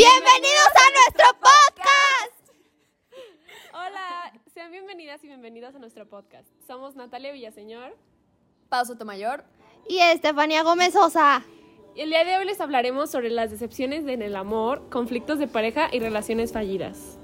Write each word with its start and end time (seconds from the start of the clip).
¡Bienvenidos 0.00 0.72
a 0.76 0.86
nuestro 0.94 1.26
podcast! 1.40 2.54
Hola, 3.74 4.32
sean 4.54 4.72
bienvenidas 4.72 5.22
y 5.22 5.26
bienvenidos 5.26 5.74
a 5.74 5.78
nuestro 5.78 6.08
podcast. 6.08 6.48
Somos 6.66 6.96
Natalia 6.96 7.32
Villaseñor. 7.32 7.94
Pau 8.70 8.86
Sotomayor. 8.86 9.44
Y 9.86 9.98
Estefanía 9.98 10.62
Gómez 10.62 10.94
Sosa. 10.94 11.42
Y 11.94 12.00
el 12.00 12.08
día 12.08 12.24
de 12.24 12.38
hoy 12.38 12.46
les 12.46 12.62
hablaremos 12.62 13.10
sobre 13.10 13.28
las 13.28 13.50
decepciones 13.50 14.06
en 14.06 14.22
el 14.22 14.36
amor, 14.36 14.88
conflictos 14.88 15.38
de 15.38 15.48
pareja 15.48 15.90
y 15.92 15.98
relaciones 15.98 16.54
fallidas. 16.54 17.18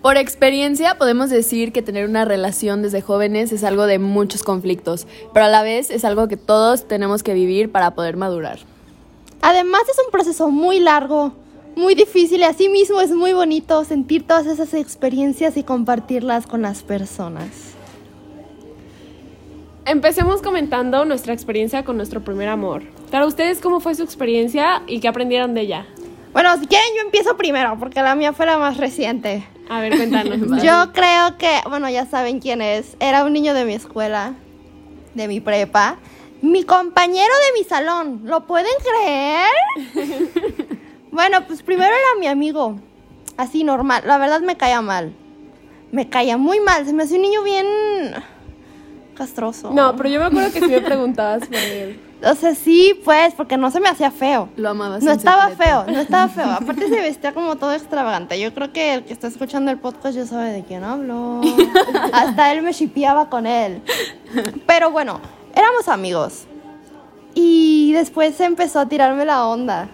Por 0.00 0.16
experiencia 0.16 0.96
podemos 0.96 1.28
decir 1.28 1.70
que 1.70 1.82
tener 1.82 2.08
una 2.08 2.24
relación 2.24 2.80
desde 2.80 3.02
jóvenes 3.02 3.52
es 3.52 3.62
algo 3.62 3.84
de 3.84 3.98
muchos 3.98 4.42
conflictos, 4.42 5.06
pero 5.34 5.44
a 5.44 5.50
la 5.50 5.60
vez 5.60 5.90
es 5.90 6.02
algo 6.06 6.28
que 6.28 6.38
todos 6.38 6.88
tenemos 6.88 7.22
que 7.22 7.34
vivir 7.34 7.70
para 7.70 7.90
poder 7.90 8.16
madurar. 8.16 8.60
Además 9.42 9.82
es 9.90 9.98
un 10.02 10.10
proceso 10.10 10.48
muy 10.48 10.80
largo, 10.80 11.34
muy 11.76 11.94
difícil 11.94 12.40
y 12.40 12.44
asimismo 12.44 13.00
es 13.00 13.10
muy 13.10 13.34
bonito 13.34 13.84
sentir 13.84 14.26
todas 14.26 14.46
esas 14.46 14.72
experiencias 14.74 15.56
y 15.56 15.62
compartirlas 15.62 16.46
con 16.46 16.62
las 16.62 16.82
personas. 16.82 17.74
Empecemos 19.84 20.42
comentando 20.42 21.04
nuestra 21.04 21.32
experiencia 21.32 21.84
con 21.84 21.96
nuestro 21.96 22.24
primer 22.24 22.48
amor. 22.48 22.82
Para 23.10 23.26
ustedes, 23.26 23.60
¿cómo 23.60 23.78
fue 23.78 23.94
su 23.94 24.02
experiencia 24.02 24.82
y 24.86 24.98
qué 24.98 25.06
aprendieron 25.06 25.54
de 25.54 25.60
ella? 25.60 25.86
Bueno, 26.32 26.58
si 26.58 26.66
quieren 26.66 26.88
yo 26.96 27.02
empiezo 27.02 27.36
primero 27.36 27.76
porque 27.78 28.02
la 28.02 28.14
mía 28.14 28.32
fue 28.32 28.46
la 28.46 28.58
más 28.58 28.78
reciente. 28.78 29.46
A 29.68 29.80
ver, 29.80 29.96
cuéntanos. 29.96 30.38
Yo 30.62 30.92
creo 30.92 31.36
que, 31.38 31.60
bueno, 31.68 31.90
ya 31.90 32.06
saben 32.06 32.38
quién 32.38 32.62
es. 32.62 32.96
Era 33.00 33.24
un 33.24 33.32
niño 33.32 33.52
de 33.52 33.64
mi 33.64 33.72
escuela, 33.72 34.34
de 35.14 35.26
mi 35.26 35.40
prepa. 35.40 35.96
Mi 36.40 36.62
compañero 36.62 37.34
de 37.46 37.58
mi 37.58 37.64
salón. 37.64 38.20
¿Lo 38.24 38.46
pueden 38.46 38.70
creer? 38.84 40.76
bueno, 41.16 41.44
pues 41.46 41.62
primero 41.62 41.88
era 41.88 42.20
mi 42.20 42.28
amigo. 42.28 42.76
Así 43.36 43.64
normal. 43.64 44.04
La 44.06 44.18
verdad 44.18 44.40
me 44.40 44.56
caía 44.56 44.80
mal. 44.82 45.12
Me 45.90 46.08
caía 46.08 46.36
muy 46.36 46.60
mal. 46.60 46.86
Se 46.86 46.92
me 46.92 47.02
hacía 47.02 47.16
un 47.16 47.22
niño 47.22 47.42
bien 47.42 47.66
castroso. 49.16 49.72
No, 49.72 49.96
pero 49.96 50.08
yo 50.08 50.20
me 50.20 50.26
acuerdo 50.26 50.52
que 50.52 50.60
sí 50.60 50.68
me 50.68 50.80
preguntabas 50.80 51.46
por 51.46 51.56
él. 51.56 51.98
O 52.22 52.34
sea, 52.34 52.54
sí, 52.54 52.98
pues, 53.04 53.34
porque 53.34 53.56
no 53.56 53.70
se 53.70 53.80
me 53.80 53.88
hacía 53.88 54.10
feo. 54.10 54.48
Lo 54.56 54.70
amabas. 54.70 55.02
No 55.02 55.12
estaba 55.12 55.48
secreto. 55.50 55.84
feo, 55.84 55.94
no 55.94 56.00
estaba 56.00 56.28
feo. 56.28 56.50
Aparte 56.50 56.88
se 56.88 57.00
vestía 57.00 57.32
como 57.32 57.56
todo 57.56 57.72
extravagante. 57.72 58.38
Yo 58.40 58.54
creo 58.54 58.72
que 58.72 58.94
el 58.94 59.04
que 59.04 59.12
está 59.12 59.26
escuchando 59.26 59.70
el 59.70 59.78
podcast 59.78 60.16
ya 60.16 60.26
sabe 60.26 60.52
de 60.52 60.64
quién 60.64 60.84
hablo. 60.84 61.40
Hasta 62.12 62.52
él 62.52 62.62
me 62.62 62.72
shipeaba 62.72 63.28
con 63.28 63.46
él. 63.46 63.82
Pero 64.66 64.90
bueno, 64.90 65.20
éramos 65.54 65.88
amigos. 65.88 66.44
Y 67.34 67.92
después 67.92 68.40
empezó 68.40 68.80
a 68.80 68.86
tirarme 68.86 69.24
la 69.24 69.46
onda. 69.46 69.88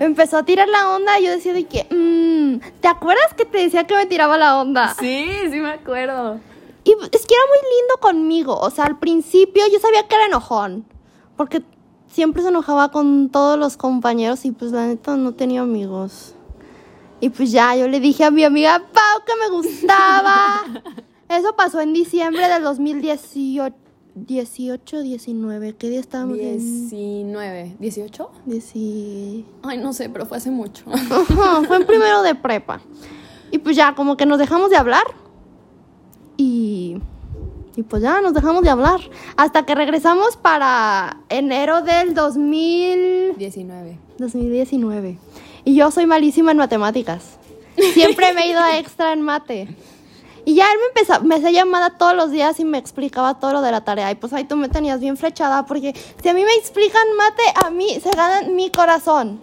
Empezó 0.00 0.38
a 0.38 0.44
tirar 0.44 0.68
la 0.68 0.90
onda 0.90 1.18
y 1.20 1.24
yo 1.24 1.30
decía 1.30 1.52
de 1.52 1.64
que, 1.64 1.86
mm, 1.90 2.80
¿te 2.80 2.88
acuerdas 2.88 3.34
que 3.36 3.44
te 3.44 3.58
decía 3.58 3.84
que 3.84 3.94
me 3.94 4.06
tiraba 4.06 4.38
la 4.38 4.58
onda? 4.60 4.94
Sí, 4.98 5.30
sí 5.50 5.60
me 5.60 5.70
acuerdo. 5.70 6.40
Y 6.84 6.90
es 6.90 7.26
que 7.26 7.34
era 7.34 7.44
muy 7.48 7.78
lindo 7.78 7.96
conmigo. 8.00 8.58
O 8.58 8.70
sea, 8.70 8.86
al 8.86 8.98
principio 8.98 9.62
yo 9.72 9.78
sabía 9.78 10.06
que 10.08 10.14
era 10.14 10.26
enojón. 10.26 10.84
Porque 11.36 11.62
siempre 12.08 12.42
se 12.42 12.48
enojaba 12.48 12.90
con 12.90 13.30
todos 13.30 13.58
los 13.58 13.76
compañeros 13.76 14.44
y 14.44 14.52
pues 14.52 14.72
la 14.72 14.86
neta 14.86 15.16
no 15.16 15.32
tenía 15.32 15.62
amigos. 15.62 16.34
Y 17.20 17.30
pues 17.30 17.52
ya, 17.52 17.76
yo 17.76 17.86
le 17.86 18.00
dije 18.00 18.24
a 18.24 18.30
mi 18.30 18.44
amiga 18.44 18.78
Pau 18.78 19.24
que 19.24 19.32
me 19.36 19.48
gustaba. 19.48 20.64
Eso 21.28 21.54
pasó 21.54 21.80
en 21.80 21.92
diciembre 21.92 22.48
del 22.48 22.62
2018. 22.62 23.81
18, 24.14 25.02
19. 25.02 25.74
¿Qué 25.76 25.88
día 25.88 26.00
estábamos? 26.00 26.38
en? 26.38 26.58
19, 26.90 27.76
18. 27.78 28.30
Dieci- 28.46 29.44
Ay, 29.62 29.78
no 29.78 29.92
sé, 29.92 30.08
pero 30.10 30.26
fue 30.26 30.36
hace 30.36 30.50
mucho. 30.50 30.84
Ajá, 30.92 31.62
fue 31.66 31.76
en 31.76 31.86
primero 31.86 32.22
de 32.22 32.34
prepa. 32.34 32.80
Y 33.50 33.58
pues 33.58 33.76
ya, 33.76 33.94
como 33.94 34.16
que 34.16 34.26
nos 34.26 34.38
dejamos 34.38 34.70
de 34.70 34.76
hablar. 34.76 35.04
Y, 36.36 36.96
y 37.76 37.82
pues 37.82 38.02
ya, 38.02 38.20
nos 38.20 38.34
dejamos 38.34 38.62
de 38.62 38.70
hablar. 38.70 39.00
Hasta 39.36 39.64
que 39.64 39.74
regresamos 39.74 40.36
para 40.36 41.18
enero 41.28 41.82
del 41.82 42.14
2000, 42.14 43.36
19. 43.38 43.98
2019. 44.18 45.18
Y 45.64 45.74
yo 45.74 45.90
soy 45.90 46.06
malísima 46.06 46.50
en 46.50 46.58
matemáticas. 46.58 47.38
Siempre 47.94 48.32
me 48.34 48.42
he 48.42 48.50
ido 48.50 48.60
a 48.60 48.78
extra 48.78 49.12
en 49.12 49.22
mate. 49.22 49.68
Y 50.44 50.54
ya 50.54 50.64
él 50.72 50.78
me 50.78 51.00
empezó, 51.00 51.22
me 51.22 51.36
hacía 51.36 51.50
llamada 51.50 51.90
todos 51.90 52.14
los 52.14 52.30
días 52.30 52.58
y 52.58 52.64
me 52.64 52.78
explicaba 52.78 53.38
todo 53.38 53.52
lo 53.52 53.62
de 53.62 53.70
la 53.70 53.84
tarea. 53.84 54.10
Y 54.10 54.16
pues 54.16 54.32
ahí 54.32 54.44
tú 54.44 54.56
me 54.56 54.68
tenías 54.68 54.98
bien 55.00 55.16
flechada 55.16 55.66
porque 55.66 55.94
si 56.20 56.28
a 56.28 56.34
mí 56.34 56.44
me 56.44 56.54
explican 56.54 57.02
mate, 57.16 57.42
a 57.64 57.70
mí 57.70 58.00
se 58.02 58.10
gana 58.10 58.48
mi 58.48 58.70
corazón. 58.70 59.40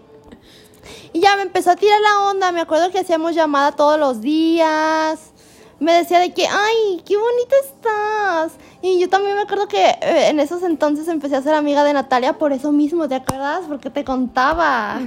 Y 1.13 1.21
ya 1.21 1.35
me 1.35 1.43
empezó 1.43 1.71
a 1.71 1.75
tirar 1.75 1.99
la 2.01 2.29
onda. 2.29 2.51
Me 2.51 2.61
acuerdo 2.61 2.91
que 2.91 2.99
hacíamos 2.99 3.33
llamada 3.33 3.71
todos 3.71 3.99
los 3.99 4.21
días. 4.21 5.31
Me 5.79 5.93
decía 5.93 6.19
de 6.19 6.33
que, 6.33 6.45
ay, 6.45 7.01
qué 7.05 7.15
bonita 7.15 7.55
estás. 7.63 8.51
Y 8.81 8.99
yo 8.99 9.07
también 9.09 9.35
me 9.35 9.41
acuerdo 9.41 9.67
que 9.67 9.85
eh, 9.85 10.29
en 10.29 10.39
esos 10.39 10.61
entonces 10.63 11.07
empecé 11.07 11.37
a 11.37 11.41
ser 11.41 11.53
amiga 11.53 11.85
de 11.85 11.93
Natalia 11.93 12.37
por 12.37 12.51
eso 12.51 12.71
mismo, 12.73 13.07
¿te 13.07 13.15
acuerdas? 13.15 13.61
Porque 13.67 13.89
te 13.89 14.03
contaba. 14.03 14.99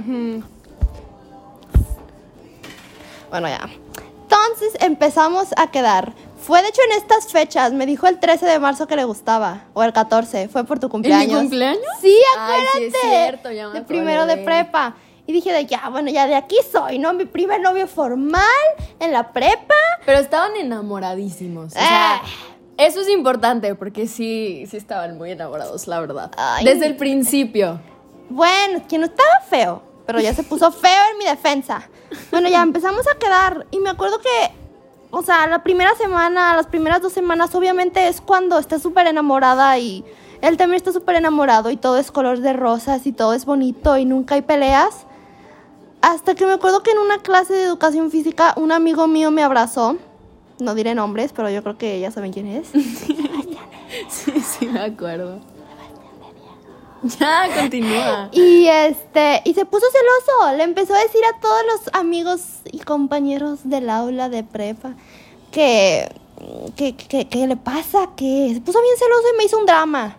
Bueno, 3.29 3.47
ya. 3.47 3.69
Entonces 4.33 4.81
empezamos 4.81 5.49
a 5.57 5.69
quedar. 5.69 6.13
Fue 6.37 6.61
de 6.61 6.69
hecho 6.69 6.81
en 6.89 6.97
estas 6.97 7.31
fechas. 7.31 7.71
Me 7.71 7.85
dijo 7.85 8.07
el 8.07 8.19
13 8.19 8.45
de 8.45 8.59
marzo 8.59 8.87
que 8.87 8.95
le 8.95 9.03
gustaba. 9.03 9.65
O 9.73 9.83
el 9.83 9.93
14. 9.93 10.47
Fue 10.49 10.63
por 10.63 10.79
tu 10.79 10.89
cumpleaños. 10.89 11.39
cumpleaños? 11.39 11.83
Sí, 12.01 12.17
Ay, 12.37 12.41
acuérdate. 12.41 12.77
sí 12.77 12.85
es 12.85 13.09
cierto, 13.09 13.51
ya 13.51 13.67
me 13.69 13.73
de 13.75 13.81
primero 13.85 14.25
de 14.25 14.37
prepa. 14.37 14.95
Y 15.25 15.31
dije 15.33 15.53
de 15.53 15.65
ya, 15.65 15.87
bueno, 15.89 16.09
ya 16.09 16.27
de 16.27 16.35
aquí 16.35 16.57
soy, 16.69 16.99
¿no? 16.99 17.13
Mi 17.13 17.25
primer 17.25 17.61
novio 17.61 17.87
formal 17.87 18.43
en 18.99 19.11
la 19.11 19.31
prepa. 19.31 19.75
Pero 20.05 20.19
estaban 20.19 20.55
enamoradísimos. 20.57 21.67
O 21.67 21.69
sea, 21.69 22.21
eso 22.77 23.01
es 23.01 23.09
importante 23.09 23.75
porque 23.75 24.07
sí, 24.07 24.65
sí 24.69 24.75
estaban 24.77 25.17
muy 25.17 25.31
enamorados, 25.31 25.87
la 25.87 26.01
verdad. 26.01 26.31
Ay. 26.35 26.65
Desde 26.65 26.87
el 26.87 26.97
principio. 26.97 27.79
Bueno, 28.29 28.81
que 28.89 28.97
no 28.97 29.05
estaba 29.05 29.29
feo, 29.47 29.83
pero 30.05 30.19
ya 30.19 30.33
se 30.33 30.43
puso 30.43 30.71
feo 30.71 31.03
en 31.11 31.17
mi 31.17 31.25
defensa. 31.25 31.89
Bueno, 32.31 32.49
ya 32.49 32.61
empezamos 32.61 33.05
a 33.07 33.17
quedar 33.17 33.65
y 33.71 33.79
me 33.79 33.89
acuerdo 33.89 34.19
que, 34.19 34.51
o 35.11 35.21
sea, 35.21 35.47
la 35.47 35.63
primera 35.63 35.95
semana, 35.95 36.55
las 36.55 36.67
primeras 36.67 37.01
dos 37.01 37.13
semanas, 37.13 37.53
obviamente 37.55 38.07
es 38.07 38.21
cuando 38.21 38.59
estás 38.59 38.81
súper 38.81 39.07
enamorada 39.07 39.77
y 39.79 40.03
él 40.41 40.57
también 40.57 40.77
está 40.77 40.91
súper 40.91 41.15
enamorado 41.15 41.69
y 41.69 41.77
todo 41.77 41.97
es 41.97 42.11
color 42.11 42.39
de 42.39 42.53
rosas 42.53 43.07
y 43.07 43.13
todo 43.13 43.33
es 43.33 43.45
bonito 43.45 43.97
y 43.97 44.05
nunca 44.05 44.35
hay 44.35 44.41
peleas. 44.41 45.05
Hasta 46.01 46.35
que 46.35 46.45
me 46.45 46.51
acuerdo 46.51 46.83
que 46.83 46.91
en 46.91 46.97
una 46.97 47.19
clase 47.19 47.53
de 47.53 47.63
educación 47.63 48.11
física 48.11 48.53
un 48.57 48.73
amigo 48.73 49.07
mío 49.07 49.31
me 49.31 49.41
abrazó. 49.41 49.97
No 50.59 50.75
diré 50.75 50.93
nombres, 50.95 51.31
pero 51.33 51.49
yo 51.49 51.63
creo 51.63 51.77
que 51.77 51.99
ya 51.99 52.11
saben 52.11 52.33
quién 52.33 52.47
es. 52.47 52.69
Sí, 54.09 54.31
sí, 54.41 54.65
me 54.65 54.79
acuerdo. 54.79 55.39
Ya, 57.19 57.49
continúa. 57.59 58.29
Y 58.31 58.65
este, 58.67 59.41
y 59.43 59.53
se 59.53 59.65
puso 59.65 59.85
celoso. 59.91 60.57
Le 60.57 60.63
empezó 60.63 60.93
a 60.93 60.99
decir 60.99 61.21
a 61.25 61.39
todos 61.39 61.61
los 61.71 61.93
amigos 61.93 62.41
y 62.71 62.79
compañeros 62.79 63.59
del 63.63 63.89
aula 63.89 64.29
de 64.29 64.43
prepa 64.43 64.95
que, 65.51 66.09
que, 66.75 66.95
que, 66.95 67.27
que 67.27 67.47
le 67.47 67.57
pasa, 67.57 68.09
que 68.15 68.51
se 68.53 68.61
puso 68.61 68.81
bien 68.81 68.95
celoso 68.97 69.23
y 69.33 69.37
me 69.37 69.43
hizo 69.43 69.59
un 69.59 69.65
drama. 69.65 70.17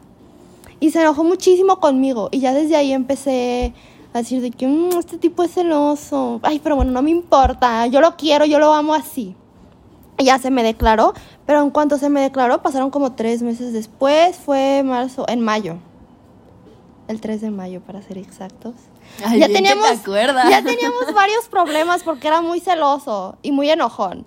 Y 0.80 0.90
se 0.90 1.00
enojó 1.00 1.24
muchísimo 1.24 1.80
conmigo. 1.80 2.28
Y 2.30 2.40
ya 2.40 2.52
desde 2.52 2.76
ahí 2.76 2.92
empecé 2.92 3.72
a 4.12 4.18
decir 4.18 4.42
de 4.42 4.50
que 4.50 4.66
"Mm, 4.66 4.98
este 4.98 5.16
tipo 5.18 5.42
es 5.42 5.52
celoso. 5.54 6.40
Ay, 6.42 6.60
pero 6.62 6.76
bueno, 6.76 6.92
no 6.92 7.00
me 7.02 7.10
importa. 7.10 7.86
Yo 7.86 8.00
lo 8.02 8.16
quiero, 8.16 8.44
yo 8.44 8.58
lo 8.58 8.74
amo 8.74 8.92
así. 8.94 9.34
Y 10.18 10.24
ya 10.24 10.38
se 10.38 10.50
me 10.50 10.62
declaró. 10.62 11.14
Pero 11.46 11.62
en 11.62 11.70
cuanto 11.70 11.96
se 11.98 12.10
me 12.10 12.20
declaró, 12.20 12.62
pasaron 12.62 12.90
como 12.90 13.12
tres 13.12 13.42
meses 13.42 13.72
después. 13.72 14.36
Fue 14.36 14.82
marzo, 14.84 15.24
en 15.28 15.40
mayo. 15.40 15.78
El 17.08 17.20
3 17.20 17.40
de 17.42 17.50
mayo, 17.50 17.80
para 17.82 18.00
ser 18.02 18.16
exactos. 18.18 18.74
Ay, 19.24 19.38
ya 19.40 19.46
bien 19.46 19.62
que 19.64 19.68
teníamos, 19.70 20.02
te 20.02 20.50
ya 20.50 20.62
teníamos 20.64 21.12
varios 21.14 21.48
problemas 21.48 22.02
porque 22.02 22.28
era 22.28 22.40
muy 22.40 22.60
celoso 22.60 23.36
y 23.42 23.52
muy 23.52 23.68
enojón. 23.70 24.26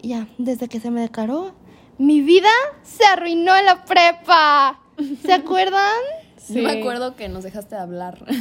Y 0.00 0.08
ya, 0.08 0.26
desde 0.38 0.68
que 0.68 0.80
se 0.80 0.90
me 0.90 1.02
declaró, 1.02 1.52
mi 1.98 2.20
vida 2.22 2.48
se 2.82 3.04
arruinó 3.04 3.54
en 3.56 3.66
la 3.66 3.84
prepa. 3.84 4.80
¿Se 5.24 5.32
acuerdan? 5.32 5.92
Sí. 6.38 6.60
me 6.60 6.80
acuerdo 6.80 7.14
que 7.14 7.28
nos 7.28 7.44
dejaste 7.44 7.74
de 7.76 7.80
hablar. 7.82 8.24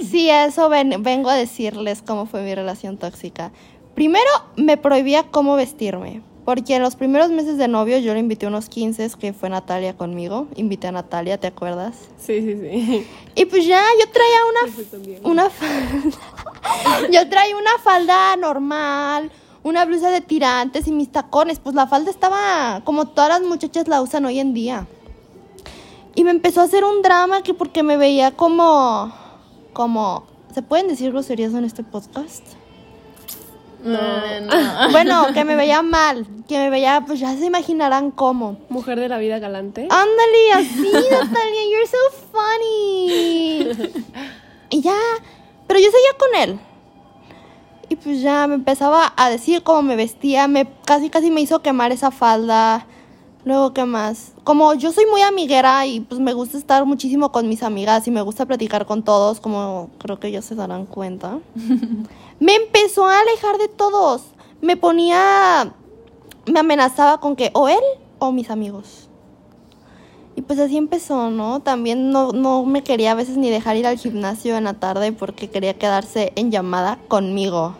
Sí, 0.00 0.28
eso 0.30 0.68
ven- 0.68 1.02
vengo 1.02 1.30
a 1.30 1.34
decirles 1.34 2.02
cómo 2.02 2.26
fue 2.26 2.42
mi 2.42 2.54
relación 2.54 2.96
tóxica. 2.98 3.50
Primero, 3.94 4.30
me 4.56 4.76
prohibía 4.76 5.24
cómo 5.30 5.56
vestirme. 5.56 6.22
Porque 6.46 6.76
en 6.76 6.82
los 6.82 6.96
primeros 6.96 7.30
meses 7.30 7.58
de 7.58 7.68
novio 7.68 7.98
yo 7.98 8.14
le 8.14 8.20
invité 8.20 8.46
a 8.46 8.48
unos 8.48 8.70
15 8.70 9.10
que 9.20 9.34
fue 9.34 9.50
Natalia 9.50 9.94
conmigo. 9.94 10.46
Invité 10.56 10.86
a 10.86 10.92
Natalia, 10.92 11.38
¿te 11.38 11.48
acuerdas? 11.48 12.08
Sí, 12.18 12.40
sí, 12.40 12.56
sí. 12.58 13.06
Y 13.34 13.44
pues 13.44 13.66
ya, 13.66 13.82
yo 14.00 14.06
traía 14.10 14.38
una, 15.22 15.28
una 15.28 15.50
falda. 15.50 16.16
Yo 17.12 17.28
traía 17.28 17.56
una 17.56 17.78
falda 17.82 18.36
normal, 18.36 19.30
una 19.62 19.84
blusa 19.84 20.10
de 20.10 20.20
tirantes 20.20 20.88
y 20.88 20.92
mis 20.92 21.12
tacones. 21.12 21.58
Pues 21.60 21.74
la 21.74 21.86
falda 21.86 22.10
estaba 22.10 22.80
como 22.84 23.06
todas 23.06 23.28
las 23.28 23.42
muchachas 23.42 23.86
la 23.88 24.00
usan 24.00 24.24
hoy 24.24 24.40
en 24.40 24.54
día. 24.54 24.86
Y 26.14 26.24
me 26.24 26.30
empezó 26.30 26.62
a 26.62 26.64
hacer 26.64 26.84
un 26.84 27.02
drama 27.02 27.42
que 27.42 27.54
porque 27.54 27.82
me 27.82 27.96
veía 27.96 28.30
como, 28.30 29.12
como 29.72 30.24
¿Se 30.56 30.62
pueden 30.62 30.88
decir 30.88 31.12
groserías 31.12 31.52
en 31.52 31.66
este 31.66 31.84
podcast? 31.84 32.42
No, 33.86 34.40
no. 34.40 34.90
Bueno, 34.90 35.26
que 35.32 35.44
me 35.44 35.56
veía 35.56 35.82
mal, 35.82 36.26
que 36.48 36.58
me 36.58 36.70
veía, 36.70 37.04
pues 37.06 37.20
ya 37.20 37.36
se 37.36 37.46
imaginarán 37.46 38.10
cómo. 38.10 38.58
Mujer 38.68 38.98
de 38.98 39.08
la 39.08 39.18
vida 39.18 39.38
galante. 39.38 39.82
Ándale, 39.82 40.52
así, 40.54 40.92
Natalia, 41.10 41.60
you're 41.70 41.86
so 41.86 41.96
funny. 42.32 43.92
Y 44.70 44.80
ya, 44.80 44.98
pero 45.66 45.80
yo 45.80 45.86
seguía 45.86 46.18
con 46.18 46.42
él. 46.42 46.60
Y 47.88 47.96
pues 47.96 48.20
ya 48.20 48.46
me 48.46 48.54
empezaba 48.56 49.12
a 49.16 49.30
decir 49.30 49.62
cómo 49.62 49.82
me 49.82 49.94
vestía, 49.94 50.48
me 50.48 50.66
casi 50.84 51.08
casi 51.08 51.30
me 51.30 51.40
hizo 51.40 51.62
quemar 51.62 51.92
esa 51.92 52.10
falda. 52.10 52.86
Luego, 53.44 53.72
¿qué 53.72 53.84
más? 53.84 54.32
Como 54.42 54.74
yo 54.74 54.90
soy 54.90 55.04
muy 55.06 55.22
amiguera 55.22 55.86
y 55.86 56.00
pues 56.00 56.20
me 56.20 56.32
gusta 56.32 56.58
estar 56.58 56.84
muchísimo 56.84 57.30
con 57.30 57.48
mis 57.48 57.62
amigas 57.62 58.08
y 58.08 58.10
me 58.10 58.22
gusta 58.22 58.44
platicar 58.44 58.86
con 58.86 59.04
todos, 59.04 59.38
como 59.38 59.88
creo 59.98 60.18
que 60.18 60.32
ya 60.32 60.42
se 60.42 60.56
darán 60.56 60.84
cuenta. 60.86 61.38
me 62.40 62.54
empezó 62.54 63.06
a 63.06 63.20
alejar 63.20 63.58
de 63.58 63.68
todos. 63.68 64.22
Me 64.60 64.76
ponía, 64.76 65.74
me 66.46 66.60
amenazaba 66.60 67.18
con 67.18 67.36
que 67.36 67.50
o 67.54 67.68
él 67.68 67.82
o 68.18 68.32
mis 68.32 68.50
amigos. 68.50 69.08
Y 70.34 70.42
pues 70.42 70.58
así 70.58 70.76
empezó, 70.76 71.30
¿no? 71.30 71.60
También 71.60 72.10
no, 72.10 72.32
no 72.32 72.64
me 72.64 72.82
quería 72.82 73.12
a 73.12 73.14
veces 73.14 73.38
ni 73.38 73.48
dejar 73.48 73.76
ir 73.76 73.86
al 73.86 73.96
gimnasio 73.96 74.56
en 74.56 74.64
la 74.64 74.74
tarde 74.74 75.12
porque 75.12 75.48
quería 75.48 75.74
quedarse 75.74 76.32
en 76.36 76.50
llamada 76.50 76.98
conmigo. 77.08 77.74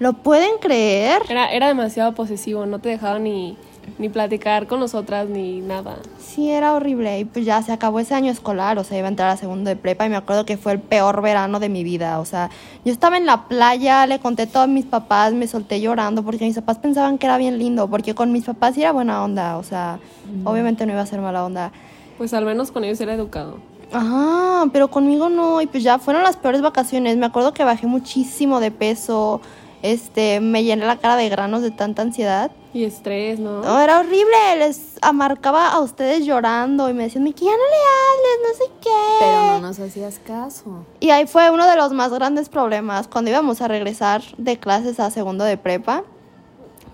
¿Lo 0.00 0.14
pueden 0.14 0.58
creer? 0.60 1.22
Era, 1.28 1.52
era 1.52 1.68
demasiado 1.68 2.12
posesivo, 2.12 2.66
no 2.66 2.80
te 2.80 2.88
dejaba 2.88 3.20
ni, 3.20 3.56
ni 3.98 4.08
platicar 4.08 4.66
con 4.66 4.80
nosotras 4.80 5.28
ni 5.28 5.60
nada. 5.60 5.96
Sí, 6.18 6.50
era 6.50 6.74
horrible. 6.74 7.20
Y 7.20 7.24
pues 7.24 7.44
ya 7.44 7.62
se 7.62 7.72
acabó 7.72 8.00
ese 8.00 8.14
año 8.14 8.30
escolar, 8.30 8.78
o 8.78 8.84
sea, 8.84 8.98
iba 8.98 9.06
a 9.06 9.10
entrar 9.10 9.28
a 9.28 9.36
segundo 9.36 9.68
de 9.68 9.76
prepa 9.76 10.06
y 10.06 10.08
me 10.08 10.16
acuerdo 10.16 10.44
que 10.44 10.56
fue 10.56 10.72
el 10.72 10.80
peor 10.80 11.22
verano 11.22 11.60
de 11.60 11.68
mi 11.68 11.84
vida. 11.84 12.18
O 12.20 12.24
sea, 12.24 12.50
yo 12.84 12.92
estaba 12.92 13.16
en 13.16 13.26
la 13.26 13.48
playa, 13.48 14.06
le 14.06 14.18
conté 14.18 14.46
todo 14.46 14.64
a 14.64 14.66
mis 14.66 14.86
papás, 14.86 15.32
me 15.32 15.46
solté 15.46 15.80
llorando 15.80 16.22
porque 16.22 16.44
mis 16.44 16.56
papás 16.56 16.78
pensaban 16.78 17.18
que 17.18 17.26
era 17.26 17.38
bien 17.38 17.58
lindo, 17.58 17.88
porque 17.88 18.14
con 18.14 18.32
mis 18.32 18.44
papás 18.44 18.74
sí 18.74 18.82
era 18.82 18.92
buena 18.92 19.22
onda, 19.22 19.56
o 19.56 19.62
sea, 19.62 19.98
obviamente 20.44 20.86
no 20.86 20.92
iba 20.92 21.02
a 21.02 21.06
ser 21.06 21.20
mala 21.20 21.44
onda. 21.44 21.72
Pues 22.18 22.34
al 22.34 22.44
menos 22.44 22.70
con 22.70 22.84
ellos 22.84 23.00
era 23.00 23.14
educado. 23.14 23.58
Ajá, 23.92 24.70
pero 24.72 24.88
conmigo 24.88 25.28
no, 25.28 25.60
y 25.60 25.66
pues 25.66 25.82
ya 25.82 25.98
fueron 25.98 26.22
las 26.22 26.36
peores 26.36 26.62
vacaciones. 26.62 27.18
Me 27.18 27.26
acuerdo 27.26 27.52
que 27.52 27.62
bajé 27.62 27.86
muchísimo 27.86 28.58
de 28.58 28.70
peso, 28.70 29.42
este, 29.82 30.40
me 30.40 30.64
llené 30.64 30.86
la 30.86 30.96
cara 30.96 31.16
de 31.16 31.28
granos 31.28 31.60
de 31.62 31.70
tanta 31.70 32.00
ansiedad. 32.02 32.50
Y 32.74 32.84
estrés, 32.84 33.38
¿no? 33.38 33.62
No, 33.62 33.80
era 33.80 34.00
horrible, 34.00 34.56
les 34.58 34.96
amarcaba 35.02 35.72
a 35.72 35.80
ustedes 35.80 36.24
llorando 36.24 36.88
y 36.88 36.94
me 36.94 37.04
decían 37.04 37.30
que 37.32 37.44
ya 37.44 37.50
no 37.50 37.56
le 37.56 37.76
hables, 37.98 38.58
no 38.58 38.64
sé 38.64 38.72
qué. 38.80 39.16
Pero 39.20 39.42
no 39.52 39.60
nos 39.60 39.78
hacías 39.78 40.18
caso. 40.18 40.86
Y 41.00 41.10
ahí 41.10 41.26
fue 41.26 41.50
uno 41.50 41.68
de 41.68 41.76
los 41.76 41.92
más 41.92 42.12
grandes 42.12 42.48
problemas 42.48 43.08
cuando 43.08 43.30
íbamos 43.30 43.60
a 43.60 43.68
regresar 43.68 44.22
de 44.38 44.58
clases 44.58 45.00
a 45.00 45.10
segundo 45.10 45.44
de 45.44 45.58
prepa, 45.58 46.04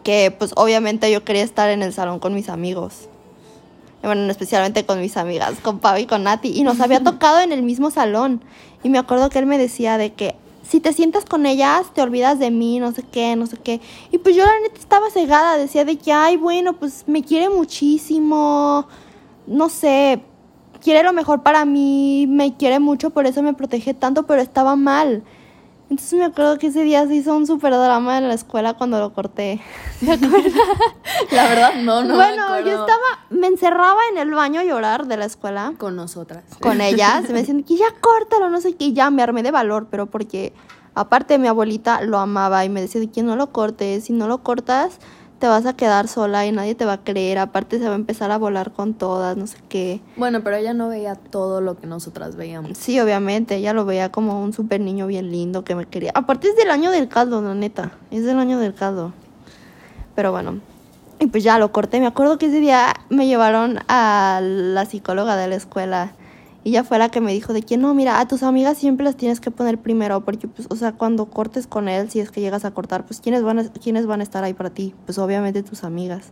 que 0.02 0.34
pues 0.36 0.52
obviamente 0.56 1.12
yo 1.12 1.24
quería 1.24 1.44
estar 1.44 1.70
en 1.70 1.82
el 1.82 1.92
salón 1.92 2.18
con 2.18 2.34
mis 2.34 2.48
amigos. 2.48 3.08
Bueno, 4.02 4.28
especialmente 4.30 4.84
con 4.84 5.00
mis 5.00 5.16
amigas, 5.16 5.60
con 5.62 5.78
Pau 5.78 5.96
y 5.96 6.06
con 6.06 6.24
Nati. 6.24 6.58
Y 6.58 6.64
nos 6.64 6.80
había 6.80 7.00
tocado 7.04 7.38
en 7.38 7.52
el 7.52 7.62
mismo 7.62 7.92
salón. 7.92 8.42
Y 8.82 8.88
me 8.88 8.98
acuerdo 8.98 9.28
que 9.30 9.38
él 9.38 9.46
me 9.46 9.58
decía 9.58 9.96
de 9.96 10.12
que 10.12 10.34
si 10.68 10.80
te 10.80 10.92
sientas 10.92 11.24
con 11.24 11.46
ellas, 11.46 11.86
te 11.94 12.02
olvidas 12.02 12.38
de 12.38 12.50
mí, 12.50 12.78
no 12.78 12.92
sé 12.92 13.02
qué, 13.02 13.36
no 13.36 13.46
sé 13.46 13.56
qué. 13.56 13.80
Y 14.10 14.18
pues 14.18 14.36
yo 14.36 14.44
la 14.44 14.60
neta 14.60 14.78
estaba 14.78 15.10
cegada, 15.10 15.56
decía 15.56 15.86
de 15.86 15.96
que, 15.96 16.12
ay, 16.12 16.36
bueno, 16.36 16.74
pues 16.74 17.04
me 17.06 17.22
quiere 17.22 17.48
muchísimo, 17.48 18.86
no 19.46 19.70
sé, 19.70 20.20
quiere 20.82 21.02
lo 21.02 21.14
mejor 21.14 21.42
para 21.42 21.64
mí, 21.64 22.26
me 22.28 22.54
quiere 22.54 22.80
mucho, 22.80 23.08
por 23.08 23.24
eso 23.24 23.42
me 23.42 23.54
protege 23.54 23.94
tanto, 23.94 24.26
pero 24.26 24.42
estaba 24.42 24.76
mal. 24.76 25.22
Entonces 25.90 26.18
me 26.18 26.26
acuerdo 26.26 26.58
que 26.58 26.66
ese 26.66 26.82
día 26.82 27.06
se 27.06 27.14
hizo 27.14 27.34
un 27.34 27.46
super 27.46 27.72
drama 27.72 28.18
en 28.18 28.28
la 28.28 28.34
escuela 28.34 28.74
cuando 28.74 29.00
lo 29.00 29.14
corté. 29.14 29.60
¿Se 30.00 30.12
acuerdan? 30.12 30.52
La 31.30 31.48
verdad, 31.48 31.74
no, 31.76 32.02
no. 32.04 32.14
bueno, 32.14 32.60
yo 32.60 32.70
estaba, 32.70 33.24
me 33.30 33.46
encerraba 33.46 34.00
en 34.12 34.18
el 34.18 34.32
baño 34.34 34.60
a 34.60 34.64
llorar 34.64 35.06
de 35.06 35.16
la 35.16 35.24
escuela 35.24 35.72
Con 35.78 35.96
nosotras. 35.96 36.44
con 36.60 36.80
ellas. 36.82 37.30
Me 37.30 37.38
decían 37.40 37.62
que 37.62 37.76
ya 37.76 37.86
córtalo, 38.00 38.50
no 38.50 38.60
sé 38.60 38.74
qué. 38.76 38.92
Ya 38.92 39.10
me 39.10 39.22
armé 39.22 39.42
de 39.42 39.50
valor, 39.50 39.86
pero 39.90 40.06
porque 40.06 40.52
aparte 40.94 41.38
mi 41.38 41.48
abuelita 41.48 42.02
lo 42.02 42.18
amaba 42.18 42.64
y 42.64 42.68
me 42.68 42.82
decía 42.82 43.00
de 43.00 43.10
que 43.10 43.22
no 43.22 43.36
lo 43.36 43.50
cortes. 43.52 44.04
Si 44.04 44.12
no 44.12 44.28
lo 44.28 44.42
cortas, 44.42 44.98
te 45.38 45.46
vas 45.46 45.66
a 45.66 45.74
quedar 45.74 46.08
sola 46.08 46.46
y 46.46 46.52
nadie 46.52 46.74
te 46.74 46.84
va 46.84 46.94
a 46.94 47.04
creer. 47.04 47.38
Aparte 47.38 47.78
se 47.78 47.84
va 47.86 47.92
a 47.92 47.96
empezar 47.96 48.30
a 48.30 48.38
volar 48.38 48.72
con 48.72 48.94
todas, 48.94 49.36
no 49.36 49.46
sé 49.46 49.58
qué. 49.68 50.00
Bueno, 50.16 50.42
pero 50.42 50.56
ella 50.56 50.74
no 50.74 50.88
veía 50.88 51.14
todo 51.14 51.60
lo 51.60 51.76
que 51.78 51.86
nosotras 51.86 52.36
veíamos. 52.36 52.76
Sí, 52.76 52.98
obviamente, 53.00 53.56
ella 53.56 53.72
lo 53.72 53.84
veía 53.84 54.10
como 54.10 54.42
un 54.42 54.52
super 54.52 54.80
niño 54.80 55.06
bien 55.06 55.30
lindo 55.30 55.62
que 55.64 55.74
me 55.74 55.86
quería. 55.86 56.10
Aparte 56.14 56.48
es 56.48 56.56
del 56.56 56.70
año 56.70 56.90
del 56.90 57.08
caldo, 57.08 57.40
la 57.40 57.54
neta. 57.54 57.92
Es 58.10 58.24
del 58.24 58.38
año 58.38 58.58
del 58.58 58.74
caldo. 58.74 59.12
Pero 60.14 60.32
bueno. 60.32 60.60
Y 61.20 61.26
pues 61.26 61.44
ya 61.44 61.58
lo 61.58 61.72
corté. 61.72 62.00
Me 62.00 62.06
acuerdo 62.06 62.38
que 62.38 62.46
ese 62.46 62.60
día 62.60 62.94
me 63.08 63.26
llevaron 63.26 63.78
a 63.88 64.40
la 64.42 64.86
psicóloga 64.86 65.36
de 65.36 65.48
la 65.48 65.56
escuela. 65.56 66.12
Y 66.68 66.72
ella 66.72 66.84
fue 66.84 66.98
la 66.98 67.08
que 67.08 67.22
me 67.22 67.32
dijo 67.32 67.54
de 67.54 67.62
que 67.62 67.78
no, 67.78 67.94
mira, 67.94 68.20
a 68.20 68.28
tus 68.28 68.42
amigas 68.42 68.76
siempre 68.76 69.02
las 69.02 69.16
tienes 69.16 69.40
que 69.40 69.50
poner 69.50 69.78
primero. 69.78 70.22
Porque, 70.22 70.48
pues, 70.48 70.68
o 70.70 70.76
sea, 70.76 70.92
cuando 70.92 71.30
cortes 71.30 71.66
con 71.66 71.88
él, 71.88 72.10
si 72.10 72.20
es 72.20 72.30
que 72.30 72.42
llegas 72.42 72.66
a 72.66 72.72
cortar, 72.72 73.06
pues, 73.06 73.22
¿quiénes 73.22 73.42
van 73.42 73.58
a, 73.58 73.72
¿quiénes 73.72 74.06
van 74.06 74.20
a 74.20 74.22
estar 74.22 74.44
ahí 74.44 74.52
para 74.52 74.68
ti? 74.68 74.94
Pues, 75.06 75.16
obviamente 75.16 75.62
tus 75.62 75.82
amigas. 75.82 76.30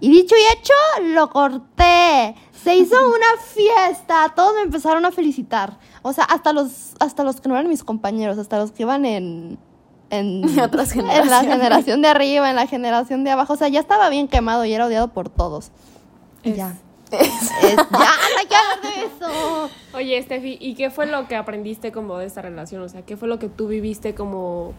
Y 0.00 0.08
dicho 0.08 0.34
y 0.34 0.58
hecho, 0.58 0.72
lo 1.12 1.28
corté. 1.28 2.34
Se 2.64 2.76
hizo 2.76 2.96
una 3.08 3.42
fiesta. 3.44 4.32
Todos 4.34 4.54
me 4.54 4.62
empezaron 4.62 5.04
a 5.04 5.12
felicitar. 5.12 5.78
O 6.00 6.14
sea, 6.14 6.24
hasta 6.24 6.54
los, 6.54 6.94
hasta 6.98 7.22
los 7.22 7.42
que 7.42 7.50
no 7.50 7.54
eran 7.54 7.68
mis 7.68 7.84
compañeros, 7.84 8.38
hasta 8.38 8.56
los 8.56 8.72
que 8.72 8.84
iban 8.84 9.04
en. 9.04 9.58
En, 10.08 10.58
Otras 10.60 10.96
en 10.96 11.06
la 11.06 11.42
generación 11.42 12.00
de 12.00 12.08
arriba, 12.08 12.48
en 12.48 12.56
la 12.56 12.66
generación 12.66 13.22
de 13.22 13.32
abajo. 13.32 13.52
O 13.52 13.56
sea, 13.56 13.68
ya 13.68 13.80
estaba 13.80 14.08
bien 14.08 14.28
quemado 14.28 14.64
y 14.64 14.72
era 14.72 14.86
odiado 14.86 15.08
por 15.08 15.28
todos. 15.28 15.72
Y 16.42 16.54
ya. 16.54 16.74
Es- 17.12 17.76
ya, 17.76 17.76
no 17.90 18.38
hay 18.38 18.46
que 18.46 18.54
hablar 18.54 18.80
de 18.82 19.04
eso. 19.06 19.70
Oye, 19.94 20.22
Steffi, 20.22 20.58
¿y 20.60 20.74
qué 20.74 20.90
fue 20.90 21.06
lo 21.06 21.26
que 21.28 21.36
aprendiste 21.36 21.92
como 21.92 22.18
de 22.18 22.26
esta 22.26 22.42
relación? 22.42 22.82
O 22.82 22.88
sea, 22.88 23.02
¿qué 23.02 23.16
fue 23.16 23.28
lo 23.28 23.38
que 23.38 23.48
tú 23.48 23.66
viviste 23.68 24.14
como 24.14 24.74